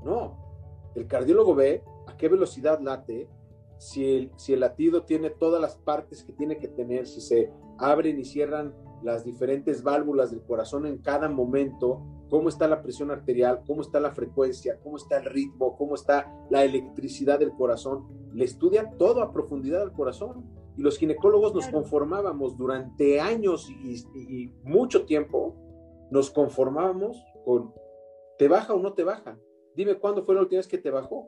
No, 0.04 0.92
el 0.96 1.08
cardiólogo 1.08 1.56
ve 1.56 1.84
a 2.08 2.16
qué 2.18 2.30
velocidad 2.30 2.80
late, 2.80 3.30
si 3.78 4.16
el, 4.16 4.32
si 4.36 4.54
el 4.54 4.60
latido 4.60 5.04
tiene 5.04 5.30
todas 5.30 5.62
las 5.62 5.76
partes 5.78 6.24
que 6.24 6.34
tiene 6.34 6.58
que 6.58 6.68
tener, 6.68 7.08
si 7.08 7.22
se 7.22 7.52
abren 7.78 8.20
y 8.20 8.26
cierran 8.26 8.74
las 9.04 9.24
diferentes 9.24 9.84
válvulas 9.84 10.32
del 10.32 10.42
corazón 10.42 10.86
en 10.86 10.98
cada 10.98 11.30
momento, 11.30 12.02
cómo 12.30 12.50
está 12.50 12.68
la 12.68 12.82
presión 12.82 13.12
arterial, 13.12 13.64
cómo 13.66 13.82
está 13.82 14.00
la 14.00 14.12
frecuencia, 14.12 14.78
cómo 14.84 14.98
está 14.98 15.18
el 15.18 15.26
ritmo, 15.26 15.78
cómo 15.78 15.96
está 15.96 16.32
la 16.50 16.64
electricidad 16.64 17.40
del 17.40 17.52
corazón. 17.52 18.08
Le 18.34 18.46
estudia 18.46 18.92
todo 18.98 19.22
a 19.22 19.32
profundidad 19.32 19.82
al 19.82 19.94
corazón 19.94 20.59
y 20.80 20.82
los 20.82 20.98
ginecólogos 20.98 21.54
nos 21.54 21.68
conformábamos 21.68 22.58
durante 22.58 23.20
años 23.20 23.70
y, 23.70 24.50
mucho 24.64 25.04
tiempo, 25.04 25.54
nos 26.10 26.32
conformábamos 26.32 27.22
con, 27.44 27.74
¿te 28.38 28.48
baja 28.48 28.74
o 28.74 28.80
no 28.80 28.94
te 28.94 29.04
baja? 29.04 29.38
Dime 29.76 29.96
cuándo 29.96 30.24
fue 30.24 30.36
la 30.36 30.42
última 30.42 30.60
vez 30.60 30.70
que 30.70 30.78
te 30.78 30.90
bajó. 30.90 31.28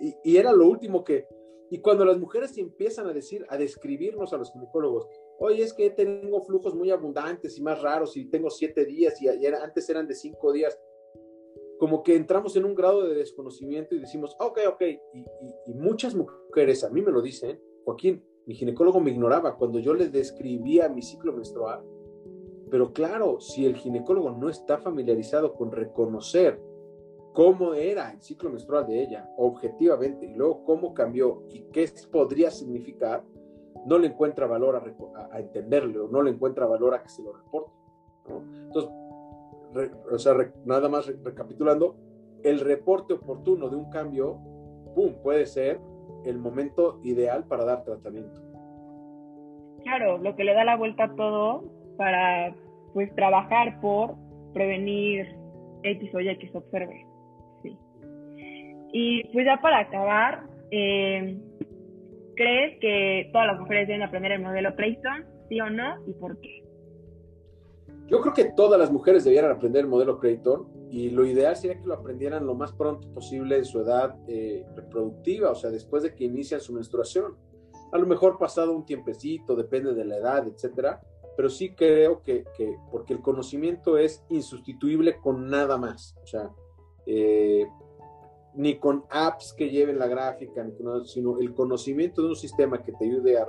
Y, 0.00 0.16
y, 0.24 0.36
era 0.38 0.52
lo 0.52 0.66
último 0.66 1.04
que, 1.04 1.28
y 1.70 1.78
cuando 1.78 2.04
las 2.04 2.18
mujeres 2.18 2.58
empiezan 2.58 3.06
a 3.06 3.12
decir, 3.12 3.46
a 3.48 3.56
describirnos 3.56 4.32
a 4.32 4.38
los 4.38 4.52
ginecólogos, 4.52 5.06
oye, 5.38 5.62
es 5.62 5.72
que 5.72 5.90
tengo 5.90 6.42
flujos 6.42 6.74
muy 6.74 6.90
abundantes 6.90 7.56
y 7.58 7.62
más 7.62 7.80
raros 7.80 8.16
y 8.16 8.24
tengo 8.24 8.50
siete 8.50 8.84
días 8.84 9.22
y, 9.22 9.28
antes 9.28 9.88
eran 9.88 10.08
de 10.08 10.16
cinco 10.16 10.52
días. 10.52 10.76
Como 11.78 12.02
que 12.02 12.16
entramos 12.16 12.56
en 12.56 12.64
un 12.64 12.74
grado 12.74 13.06
de 13.06 13.14
desconocimiento 13.14 13.94
y 13.94 14.00
decimos, 14.00 14.34
ok, 14.40 14.58
ok, 14.66 14.82
y, 14.82 15.24
y 15.66 15.74
muchas 15.74 16.16
mujeres 16.16 16.82
a 16.82 16.90
mí 16.90 17.02
me 17.02 17.12
lo 17.12 17.22
dicen, 17.22 17.62
Joaquín, 17.84 18.24
mi 18.48 18.54
ginecólogo 18.54 18.98
me 18.98 19.10
ignoraba 19.10 19.56
cuando 19.56 19.78
yo 19.78 19.92
le 19.92 20.08
describía 20.08 20.88
mi 20.88 21.02
ciclo 21.02 21.34
menstrual. 21.34 21.82
Pero 22.70 22.94
claro, 22.94 23.40
si 23.40 23.66
el 23.66 23.76
ginecólogo 23.76 24.30
no 24.30 24.48
está 24.48 24.78
familiarizado 24.78 25.52
con 25.52 25.70
reconocer 25.70 26.58
cómo 27.34 27.74
era 27.74 28.10
el 28.10 28.22
ciclo 28.22 28.48
menstrual 28.48 28.86
de 28.86 29.02
ella, 29.02 29.30
objetivamente, 29.36 30.24
y 30.24 30.34
luego 30.34 30.64
cómo 30.64 30.94
cambió 30.94 31.42
y 31.50 31.60
qué 31.72 31.90
podría 32.10 32.50
significar, 32.50 33.22
no 33.84 33.98
le 33.98 34.06
encuentra 34.06 34.46
valor 34.46 34.76
a, 34.76 35.28
a, 35.30 35.40
entenderlo, 35.40 36.08
no 36.08 36.22
le 36.22 36.30
encuentra 36.30 36.64
valor 36.64 36.94
a 36.94 37.02
que 37.02 37.10
se 37.10 37.22
lo 37.22 37.34
reporte. 37.34 37.70
Entonces, 38.64 38.90
o 40.10 40.44
nada 40.64 40.88
más 40.88 41.06
recapitulando, 41.22 41.96
el 42.42 42.60
reporte 42.60 43.12
oportuno 43.12 43.68
de 43.68 43.76
un 43.76 43.90
cambio, 43.90 44.38
¡pum!, 44.94 45.16
puede 45.22 45.44
ser 45.44 45.78
el 46.24 46.38
momento 46.38 47.00
ideal 47.02 47.44
para 47.44 47.64
dar 47.64 47.84
tratamiento. 47.84 48.40
Claro, 49.82 50.18
lo 50.18 50.34
que 50.36 50.44
le 50.44 50.54
da 50.54 50.64
la 50.64 50.76
vuelta 50.76 51.04
a 51.04 51.14
todo 51.14 51.64
para 51.96 52.54
pues 52.94 53.14
trabajar 53.14 53.80
por 53.80 54.14
prevenir 54.52 55.26
X 55.82 56.14
o 56.14 56.20
Y 56.20 56.38
que 56.38 56.48
se 56.50 56.58
observe. 56.58 57.06
Sí. 57.62 57.76
Y 58.92 59.24
pues 59.32 59.46
ya 59.46 59.60
para 59.60 59.80
acabar, 59.80 60.44
eh, 60.70 61.38
¿crees 62.34 62.78
que 62.80 63.30
todas 63.32 63.48
las 63.48 63.60
mujeres 63.60 63.86
deben 63.86 64.02
aprender 64.02 64.32
el 64.32 64.42
modelo 64.42 64.74
Clayton? 64.74 65.24
¿Sí 65.48 65.60
o 65.60 65.70
no? 65.70 65.96
¿Y 66.06 66.12
por 66.14 66.38
qué? 66.40 66.68
Yo 68.08 68.22
creo 68.22 68.32
que 68.32 68.44
todas 68.56 68.80
las 68.80 68.90
mujeres 68.90 69.24
debieran 69.24 69.50
aprender 69.50 69.82
el 69.82 69.90
modelo 69.90 70.18
Creighton 70.18 70.66
y 70.90 71.10
lo 71.10 71.26
ideal 71.26 71.54
sería 71.56 71.80
que 71.80 71.86
lo 71.86 71.94
aprendieran 71.94 72.46
lo 72.46 72.54
más 72.54 72.72
pronto 72.72 73.12
posible 73.12 73.58
en 73.58 73.64
su 73.64 73.80
edad 73.80 74.16
eh, 74.26 74.64
reproductiva, 74.74 75.50
o 75.50 75.54
sea, 75.54 75.70
después 75.70 76.02
de 76.02 76.14
que 76.14 76.24
inician 76.24 76.60
su 76.60 76.72
menstruación. 76.72 77.36
A 77.92 77.98
lo 77.98 78.06
mejor 78.06 78.38
pasado 78.38 78.74
un 78.74 78.84
tiempecito, 78.84 79.54
depende 79.54 79.94
de 79.94 80.04
la 80.04 80.16
edad, 80.16 80.46
etcétera, 80.46 81.00
pero 81.36 81.50
sí 81.50 81.74
creo 81.74 82.22
que, 82.22 82.44
porque 82.90 83.12
el 83.12 83.20
conocimiento 83.20 83.96
es 83.96 84.24
insustituible 84.28 85.18
con 85.20 85.48
nada 85.48 85.76
más, 85.76 86.16
o 86.22 86.26
sea, 86.26 86.50
eh, 87.06 87.66
ni 88.54 88.78
con 88.78 89.04
apps 89.10 89.54
que 89.56 89.70
lleven 89.70 89.98
la 89.98 90.08
gráfica, 90.08 90.66
sino 91.04 91.38
el 91.38 91.54
conocimiento 91.54 92.22
de 92.22 92.28
un 92.28 92.36
sistema 92.36 92.82
que 92.82 92.92
te 92.92 93.04
ayude 93.04 93.38
a, 93.38 93.46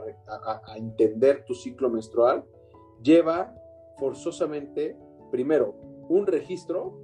a 0.65 0.78
entender 0.78 1.43
tu 1.45 1.56
ciclo 1.56 1.89
menstrual 1.89 2.45
lleva 3.02 3.56
forzosamente, 3.97 4.95
primero, 5.32 5.75
un 6.10 6.28
registro, 6.28 7.02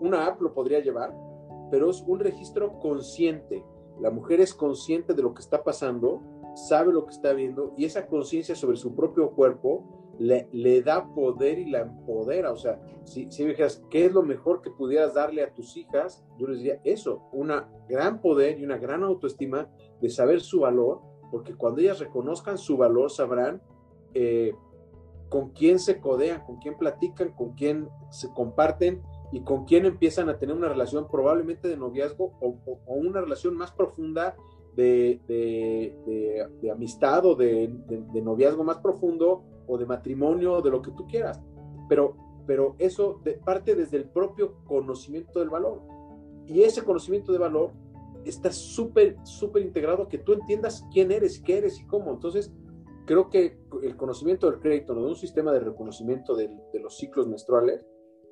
una 0.00 0.26
app 0.26 0.40
lo 0.40 0.54
podría 0.54 0.80
llevar, 0.80 1.14
pero 1.70 1.90
es 1.90 2.02
un 2.06 2.20
registro 2.20 2.78
consciente. 2.78 3.64
La 4.00 4.10
mujer 4.10 4.40
es 4.40 4.54
consciente 4.54 5.14
de 5.14 5.22
lo 5.22 5.34
que 5.34 5.40
está 5.40 5.62
pasando, 5.62 6.22
sabe 6.54 6.92
lo 6.92 7.04
que 7.04 7.12
está 7.12 7.32
viendo 7.32 7.74
y 7.76 7.84
esa 7.84 8.06
conciencia 8.06 8.54
sobre 8.54 8.76
su 8.76 8.94
propio 8.94 9.30
cuerpo 9.30 9.84
le, 10.18 10.48
le, 10.52 10.82
da 10.82 11.06
poder 11.14 11.58
y 11.58 11.70
la 11.70 11.80
empodera. 11.80 12.52
O 12.52 12.56
sea, 12.56 12.80
si, 13.04 13.30
si 13.30 13.44
me 13.44 13.50
dijeras, 13.50 13.82
¿qué 13.90 14.06
es 14.06 14.12
lo 14.12 14.22
mejor 14.22 14.62
que 14.62 14.70
pudieras 14.70 15.14
darle 15.14 15.42
a 15.42 15.52
tus 15.52 15.76
hijas? 15.76 16.24
Yo 16.38 16.48
les 16.48 16.58
diría 16.58 16.80
eso, 16.84 17.28
una 17.32 17.68
gran 17.88 18.20
poder 18.20 18.58
y 18.58 18.64
una 18.64 18.78
gran 18.78 19.04
autoestima 19.04 19.68
de 20.00 20.10
saber 20.10 20.40
su 20.40 20.60
valor, 20.60 21.00
porque 21.30 21.54
cuando 21.54 21.80
ellas 21.80 22.00
reconozcan 22.00 22.58
su 22.58 22.76
valor 22.76 23.10
sabrán 23.10 23.62
eh, 24.14 24.54
con 25.28 25.50
quién 25.50 25.78
se 25.78 26.00
codean, 26.00 26.44
con 26.44 26.56
quién 26.56 26.76
platican, 26.76 27.32
con 27.32 27.52
quién 27.52 27.88
se 28.10 28.32
comparten 28.32 29.02
y 29.32 29.40
con 29.40 29.64
quién 29.64 29.86
empiezan 29.86 30.28
a 30.28 30.38
tener 30.38 30.56
una 30.56 30.68
relación 30.68 31.08
probablemente 31.08 31.68
de 31.68 31.76
noviazgo 31.76 32.32
o, 32.40 32.56
una 32.86 33.20
relación 33.20 33.56
más 33.56 33.72
profunda 33.72 34.36
de, 34.74 35.20
de, 35.28 36.70
amistad 36.70 37.26
o 37.26 37.34
de, 37.34 37.68
noviazgo 38.22 38.64
más 38.64 38.78
profundo 38.78 39.42
o 39.66 39.76
de 39.76 39.86
matrimonio, 39.86 40.62
de 40.62 40.70
lo 40.70 40.80
que 40.80 40.92
tú 40.92 41.06
quieras. 41.06 41.42
Pero, 41.88 42.16
pero 42.46 42.76
eso 42.78 43.20
parte 43.44 43.74
desde 43.74 43.98
el 43.98 44.04
propio 44.08 44.56
conocimiento 44.64 45.40
del 45.40 45.50
valor. 45.50 45.82
Y 46.46 46.62
ese 46.62 46.82
conocimiento 46.82 47.32
de 47.32 47.38
valor 47.38 47.72
está 48.24 48.50
súper, 48.52 49.16
súper 49.24 49.62
integrado 49.62 50.04
a 50.04 50.08
que 50.08 50.18
tú 50.18 50.32
entiendas 50.32 50.86
quién 50.92 51.12
eres, 51.12 51.40
qué 51.40 51.58
eres 51.58 51.78
y 51.80 51.86
cómo. 51.86 52.10
Entonces, 52.10 52.52
creo 53.08 53.30
que 53.30 53.58
el 53.82 53.96
conocimiento 53.96 54.50
del 54.50 54.60
crédito, 54.60 54.94
de 54.94 55.00
un 55.00 55.16
sistema 55.16 55.52
de 55.52 55.60
reconocimiento 55.60 56.36
de, 56.36 56.50
los 56.74 56.96
ciclos 56.96 57.26
menstruales, 57.26 57.84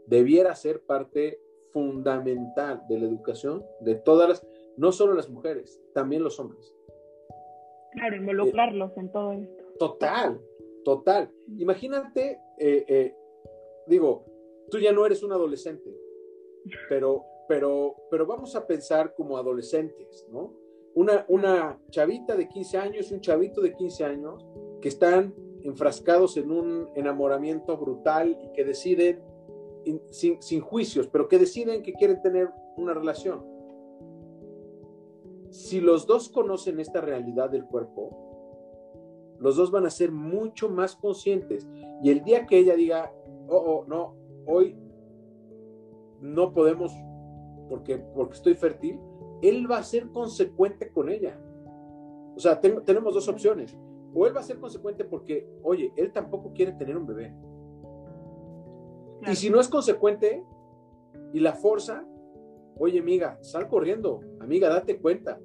debiera 0.07 0.55
ser 0.55 0.83
parte 0.83 1.41
fundamental 1.73 2.83
de 2.89 2.99
la 2.99 3.07
educación 3.07 3.65
de 3.81 3.97
todas 3.97 4.29
las, 4.29 4.47
no 4.77 4.93
solo 4.93 5.15
las 5.15 5.29
mujeres, 5.29 5.81
también 5.93 6.23
los 6.23 6.41
hombres. 6.41 6.73
Claro, 7.93 8.17
involucrarlos 8.17 8.97
en 8.97 9.11
todo 9.11 9.33
esto. 9.33 9.65
Total, 9.79 10.41
total. 10.85 11.31
Imagínate, 11.59 12.41
eh, 12.59 12.85
eh, 12.89 13.15
digo, 13.87 14.25
tú 14.71 14.79
ya 14.79 14.93
no 14.93 15.05
eres 15.05 15.23
un 15.23 15.33
adolescente, 15.33 15.95
pero, 16.89 17.25
pero, 17.49 17.95
pero 18.11 18.27
vamos 18.27 18.55
a 18.57 18.67
pensar 18.67 19.15
como 19.15 19.37
adolescentes, 19.37 20.27
¿no? 20.31 20.55
Una, 20.95 21.27
una 21.29 21.79
chavita 21.91 22.37
de 22.37 22.49
15 22.49 22.79
años 22.79 23.11
y 23.11 23.15
un 23.15 23.21
chavito 23.21 23.61
de 23.61 23.75
15 23.75 24.05
años 24.05 24.47
que 24.81 24.89
están 24.89 25.35
enfrascados 25.63 26.37
en 26.37 26.51
un 26.51 26.89
enamoramiento 26.95 27.77
brutal 27.77 28.39
y 28.43 28.53
que 28.53 28.65
deciden, 28.65 29.21
sin, 30.11 30.61
juicios, 30.61 31.09
pero 31.09 31.29
que 31.29 31.39
deciden 31.39 31.83
que 31.83 31.93
quieren 31.93 32.21
tener 32.23 32.51
una 32.77 32.95
relación. 32.95 33.45
Si 35.51 35.81
los 35.81 36.07
dos 36.07 36.29
conocen 36.29 36.81
esta 36.81 37.01
realidad 37.01 37.51
del 37.51 37.65
cuerpo, 37.65 39.37
los 39.39 39.57
dos 39.57 39.71
van 39.71 39.87
a 39.87 39.91
ser 39.91 40.11
mucho 40.11 40.69
más 40.69 40.97
conscientes. 40.97 41.67
Y 42.03 42.11
el 42.11 42.23
día 42.25 42.47
que 42.47 42.59
ella 42.59 42.75
diga, 42.75 43.13
oh, 43.49 43.57
oh 43.57 43.85
no, 43.87 44.15
hoy 44.47 44.77
no 46.21 46.53
podemos 46.53 46.93
porque, 47.69 47.99
porque 47.99 48.35
estoy 48.35 48.55
fértil, 48.55 49.01
él 49.43 49.71
va 49.71 49.79
a 49.79 49.83
ser 49.83 50.09
consecuente 50.11 50.91
con 50.91 51.09
ella. 51.09 51.41
O 52.37 52.41
sea, 52.41 52.61
tenemos 52.61 53.15
dos 53.15 53.29
opciones 53.29 53.77
o 54.15 54.27
él 54.27 54.35
va 54.35 54.41
a 54.41 54.45
ser 54.45 54.59
consecuente 54.59 55.05
porque, 55.05 55.47
oye, 55.63 55.93
él 55.95 56.11
tampoco 56.11 56.51
quiere 56.55 56.73
tener 56.73 56.97
un 56.97 57.07
bebé. 57.07 57.35
Y 59.23 59.37
si 59.37 59.51
no 59.51 59.61
es 59.61 59.69
consecuente 59.69 60.45
y 61.33 61.41
la 61.41 61.55
fuerza, 61.55 62.05
oye, 62.79 63.01
amiga, 63.01 63.39
sal 63.43 63.69
corriendo, 63.69 64.21
amiga, 64.41 64.69
date 64.69 64.99
cuenta. 64.99 65.39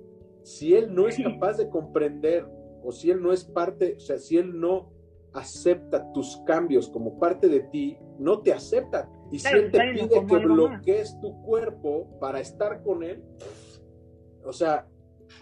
Si 0.44 0.76
él 0.76 0.94
no 0.94 1.08
es 1.08 1.18
capaz 1.22 1.58
de 1.58 1.70
comprender 1.70 2.48
o 2.84 2.92
si 2.92 3.12
él 3.12 3.22
no 3.22 3.32
es 3.32 3.46
parte, 3.46 3.96
o 3.98 4.00
sea, 4.00 4.18
si 4.18 4.38
él 4.38 4.60
no 4.60 4.92
acepta 5.34 6.12
tus 6.14 6.42
cambios 6.46 6.90
como 6.90 7.20
parte 7.20 7.48
de 7.48 7.62
ti, 7.62 7.98
no 8.18 8.42
te 8.42 8.52
acepta. 8.52 9.10
Y 9.32 9.40
si 9.40 9.54
él 9.54 9.72
te 9.72 9.80
pide 9.94 10.26
que 10.26 10.38
bloquees 10.38 11.18
tu 11.22 11.42
cuerpo 11.44 12.08
para 12.20 12.40
estar 12.40 12.84
con 12.84 13.04
él, 13.04 13.24
o 14.44 14.52
sea, 14.52 14.88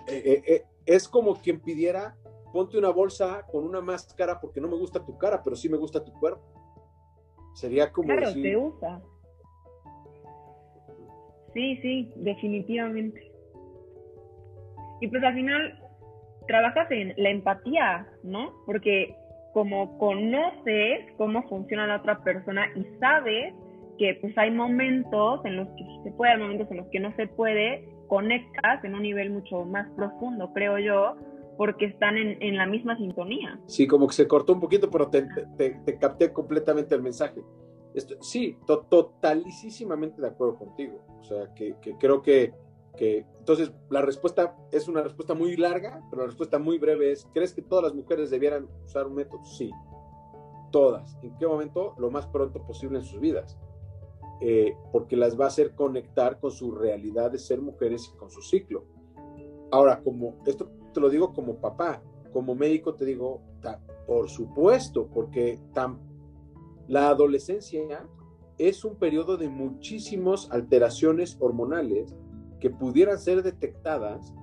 eh, 0.08 0.22
eh, 0.26 0.44
eh, 0.48 0.66
es 0.86 1.08
como 1.08 1.36
quien 1.36 1.62
pidiera 1.62 2.16
ponte 2.52 2.78
una 2.78 2.90
bolsa 2.90 3.46
con 3.52 3.64
una 3.64 3.82
máscara 3.82 4.40
porque 4.40 4.62
no 4.62 4.68
me 4.68 4.78
gusta 4.78 5.04
tu 5.04 5.18
cara, 5.18 5.42
pero 5.44 5.56
sí 5.56 5.70
me 5.70 5.78
gusta 5.78 6.04
tu 6.04 6.12
cuerpo. 6.14 6.42
Sería 7.60 7.92
como 7.92 8.08
claro, 8.08 8.34
te 8.34 8.56
usa. 8.56 9.02
Sí, 11.54 11.76
sí, 11.82 12.10
definitivamente. 12.16 13.32
Y 15.02 15.10
pues 15.10 15.22
al 15.22 15.34
final 15.34 15.78
trabajas 16.48 16.90
en 16.90 17.14
la 17.18 17.30
empatía, 17.30 18.08
¿no? 18.24 18.54
Porque 18.66 19.14
como 19.54 19.98
conoces 19.98 21.12
cómo 21.18 21.44
funciona 21.50 21.86
la 21.86 21.98
otra 21.98 22.24
persona 22.24 22.66
y 22.76 22.86
sabes 22.98 23.54
que 23.98 24.18
pues 24.22 24.38
hay 24.38 24.52
momentos 24.52 25.44
en 25.44 25.58
los 25.58 25.68
que 25.70 25.84
se 26.06 26.12
puede, 26.12 26.32
hay 26.32 26.40
momentos 26.40 26.72
en 26.72 26.78
los 26.78 26.88
que 26.88 27.02
no 27.02 27.14
se 27.18 27.28
puede, 27.28 27.90
conectas 28.08 28.82
en 28.86 28.96
un 28.96 29.02
nivel 29.02 29.32
mucho 29.32 29.66
más 29.66 29.86
profundo, 29.98 30.54
creo 30.54 30.80
yo, 30.80 31.18
porque 31.60 31.88
están 31.88 32.16
en, 32.16 32.56
la 32.56 32.66
misma 32.66 32.96
sintonía. 32.96 33.60
Sí, 33.66 33.86
como 33.86 34.08
que 34.08 34.14
se 34.14 34.30
cortó 34.30 34.54
un 34.54 34.62
poquito, 34.62 34.90
pero 34.90 35.10
te, 35.10 35.28
capté 36.00 36.32
completamente 36.32 36.96
el 36.96 37.02
mensaje. 37.02 37.44
Esto, 37.94 38.16
sí, 38.22 38.58
totalísimamente 38.66 40.22
de 40.22 40.30
acuerdo 40.30 40.56
contigo. 40.56 41.04
O 41.20 41.24
sea, 41.26 41.54
que, 41.54 41.76
creo 42.00 42.22
que, 42.22 42.54
que, 42.96 43.26
entonces 43.40 43.74
la 43.90 44.02
respuesta 44.02 44.56
es 44.72 44.88
una 44.88 45.04
respuesta 45.04 45.34
muy 45.34 45.58
larga, 45.58 46.02
pero 46.10 46.22
la 46.22 46.28
respuesta 46.28 46.60
muy 46.60 46.78
breve 46.78 47.12
es, 47.12 47.28
¿crees 47.34 47.54
que 47.54 47.62
todas 47.62 47.84
las 47.84 47.94
mujeres 47.94 48.30
debieran 48.30 48.70
usar 48.86 49.08
un 49.08 49.16
método? 49.16 49.44
Sí, 49.44 49.70
todas. 50.72 51.20
¿En 51.24 51.38
qué 51.40 51.46
momento? 51.46 51.94
Lo 51.98 52.10
más 52.10 52.26
pronto 52.28 52.66
posible 52.66 53.00
en 53.00 53.04
sus 53.04 53.20
vidas. 53.20 53.60
Eh, 54.40 54.78
porque 54.94 55.18
las 55.18 55.38
va 55.38 55.44
a 55.44 55.48
hacer 55.50 55.76
conectar 55.76 56.40
con 56.40 56.52
su 56.52 56.72
realidad 56.72 57.32
de 57.32 57.38
ser 57.38 57.60
mujeres 57.60 58.10
y 58.14 58.18
con 58.18 58.32
su 58.32 58.42
ciclo. 58.42 58.86
Ahora, 59.72 60.02
como 60.02 60.42
esto 60.46 60.79
te 60.92 61.00
lo 61.00 61.10
digo 61.10 61.34
como 61.34 61.56
papá, 61.56 62.02
como 62.32 62.56
médico 62.56 62.96
te 62.96 63.06
digo, 63.06 63.42
Por 64.06 64.30
supuesto, 64.30 65.08
porque 65.08 65.60
la 66.88 67.10
adolescencia 67.10 68.08
es 68.58 68.84
un 68.84 68.96
periodo 68.96 69.38
de 69.38 69.48
muchísimas 69.48 70.50
alteraciones 70.52 71.38
hormonales 71.40 72.16
que 72.60 72.70
pudieran 72.70 73.20
ser 73.20 73.44
detectadas 73.44 74.34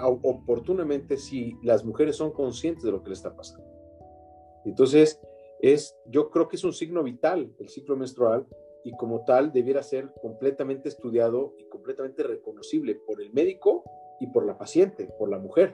oportunamente 0.00 1.16
si 1.16 1.56
las 1.62 1.84
mujeres 1.84 2.16
son 2.16 2.30
conscientes 2.30 2.84
de 2.84 2.92
lo 2.92 3.02
que 3.02 3.08
le 3.08 3.14
está 3.14 3.34
pasando. 3.34 3.66
Entonces, 4.64 5.20
es, 5.60 5.96
yo 6.06 6.30
creo 6.30 6.48
que 6.48 6.56
es 6.56 6.64
un 6.64 6.72
signo 6.72 7.02
vital 7.02 7.52
el 7.58 7.68
ciclo 7.68 7.96
menstrual 7.96 8.46
y 8.84 8.92
como 8.92 9.24
tal 9.24 9.52
debiera 9.52 9.82
ser 9.82 10.12
completamente 10.22 10.88
estudiado 10.88 11.54
y 11.58 11.64
completamente 11.64 12.22
reconocible 12.22 12.94
por 12.94 13.20
el 13.20 13.32
médico 13.32 13.82
y 14.20 14.26
por 14.28 14.46
la 14.46 14.56
paciente, 14.56 15.08
por 15.18 15.30
la 15.30 15.38
mujer. 15.38 15.72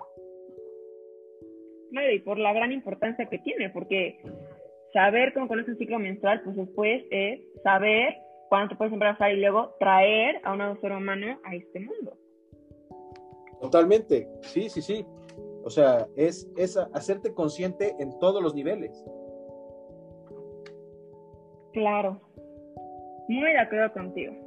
Claro, 1.90 2.12
y 2.12 2.18
por 2.20 2.38
la 2.38 2.52
gran 2.52 2.72
importancia 2.72 3.26
que 3.26 3.38
tiene, 3.38 3.70
porque 3.70 4.18
saber 4.92 5.32
cómo 5.32 5.48
conoce 5.48 5.72
el 5.72 5.78
ciclo 5.78 5.98
menstrual, 5.98 6.42
pues 6.42 6.56
después 6.56 7.04
es 7.10 7.40
saber 7.62 8.16
cuándo 8.48 8.70
te 8.70 8.76
puedes 8.76 8.92
embarazar 8.92 9.32
y 9.32 9.40
luego 9.40 9.74
traer 9.78 10.40
a 10.44 10.52
una 10.52 10.76
ser 10.80 10.92
humano 10.92 11.38
a 11.44 11.54
este 11.54 11.80
mundo. 11.80 12.16
Totalmente, 13.60 14.28
sí, 14.42 14.68
sí, 14.68 14.82
sí. 14.82 15.06
O 15.64 15.70
sea, 15.70 16.06
es, 16.16 16.50
es 16.56 16.76
hacerte 16.76 17.32
consciente 17.32 17.94
en 17.98 18.18
todos 18.18 18.42
los 18.42 18.54
niveles. 18.54 19.04
Claro, 21.72 22.20
muy 23.28 23.50
de 23.50 23.58
acuerdo 23.58 23.92
contigo. 23.92 24.43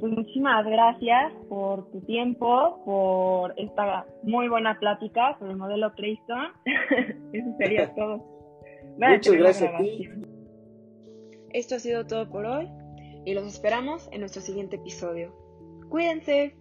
Pues 0.00 0.12
muchísimas 0.12 0.64
gracias 0.64 1.32
por 1.48 1.90
tu 1.90 2.00
tiempo, 2.02 2.82
por 2.84 3.52
esta 3.56 4.06
muy 4.22 4.48
buena 4.48 4.78
plática 4.78 5.36
sobre 5.38 5.52
el 5.52 5.58
modelo 5.58 5.92
Crayston. 5.94 6.52
Eso 7.32 7.48
sería 7.58 7.92
todo. 7.96 8.24
Muchas 8.96 9.34
gracias 9.34 9.74
a 9.74 9.78
ti. 9.78 10.08
Esto 11.52 11.76
ha 11.76 11.78
sido 11.78 12.06
todo 12.06 12.28
por 12.28 12.46
hoy 12.46 12.68
y 13.24 13.34
los 13.34 13.46
esperamos 13.46 14.08
en 14.12 14.20
nuestro 14.20 14.40
siguiente 14.40 14.76
episodio. 14.76 15.34
Cuídense. 15.88 16.54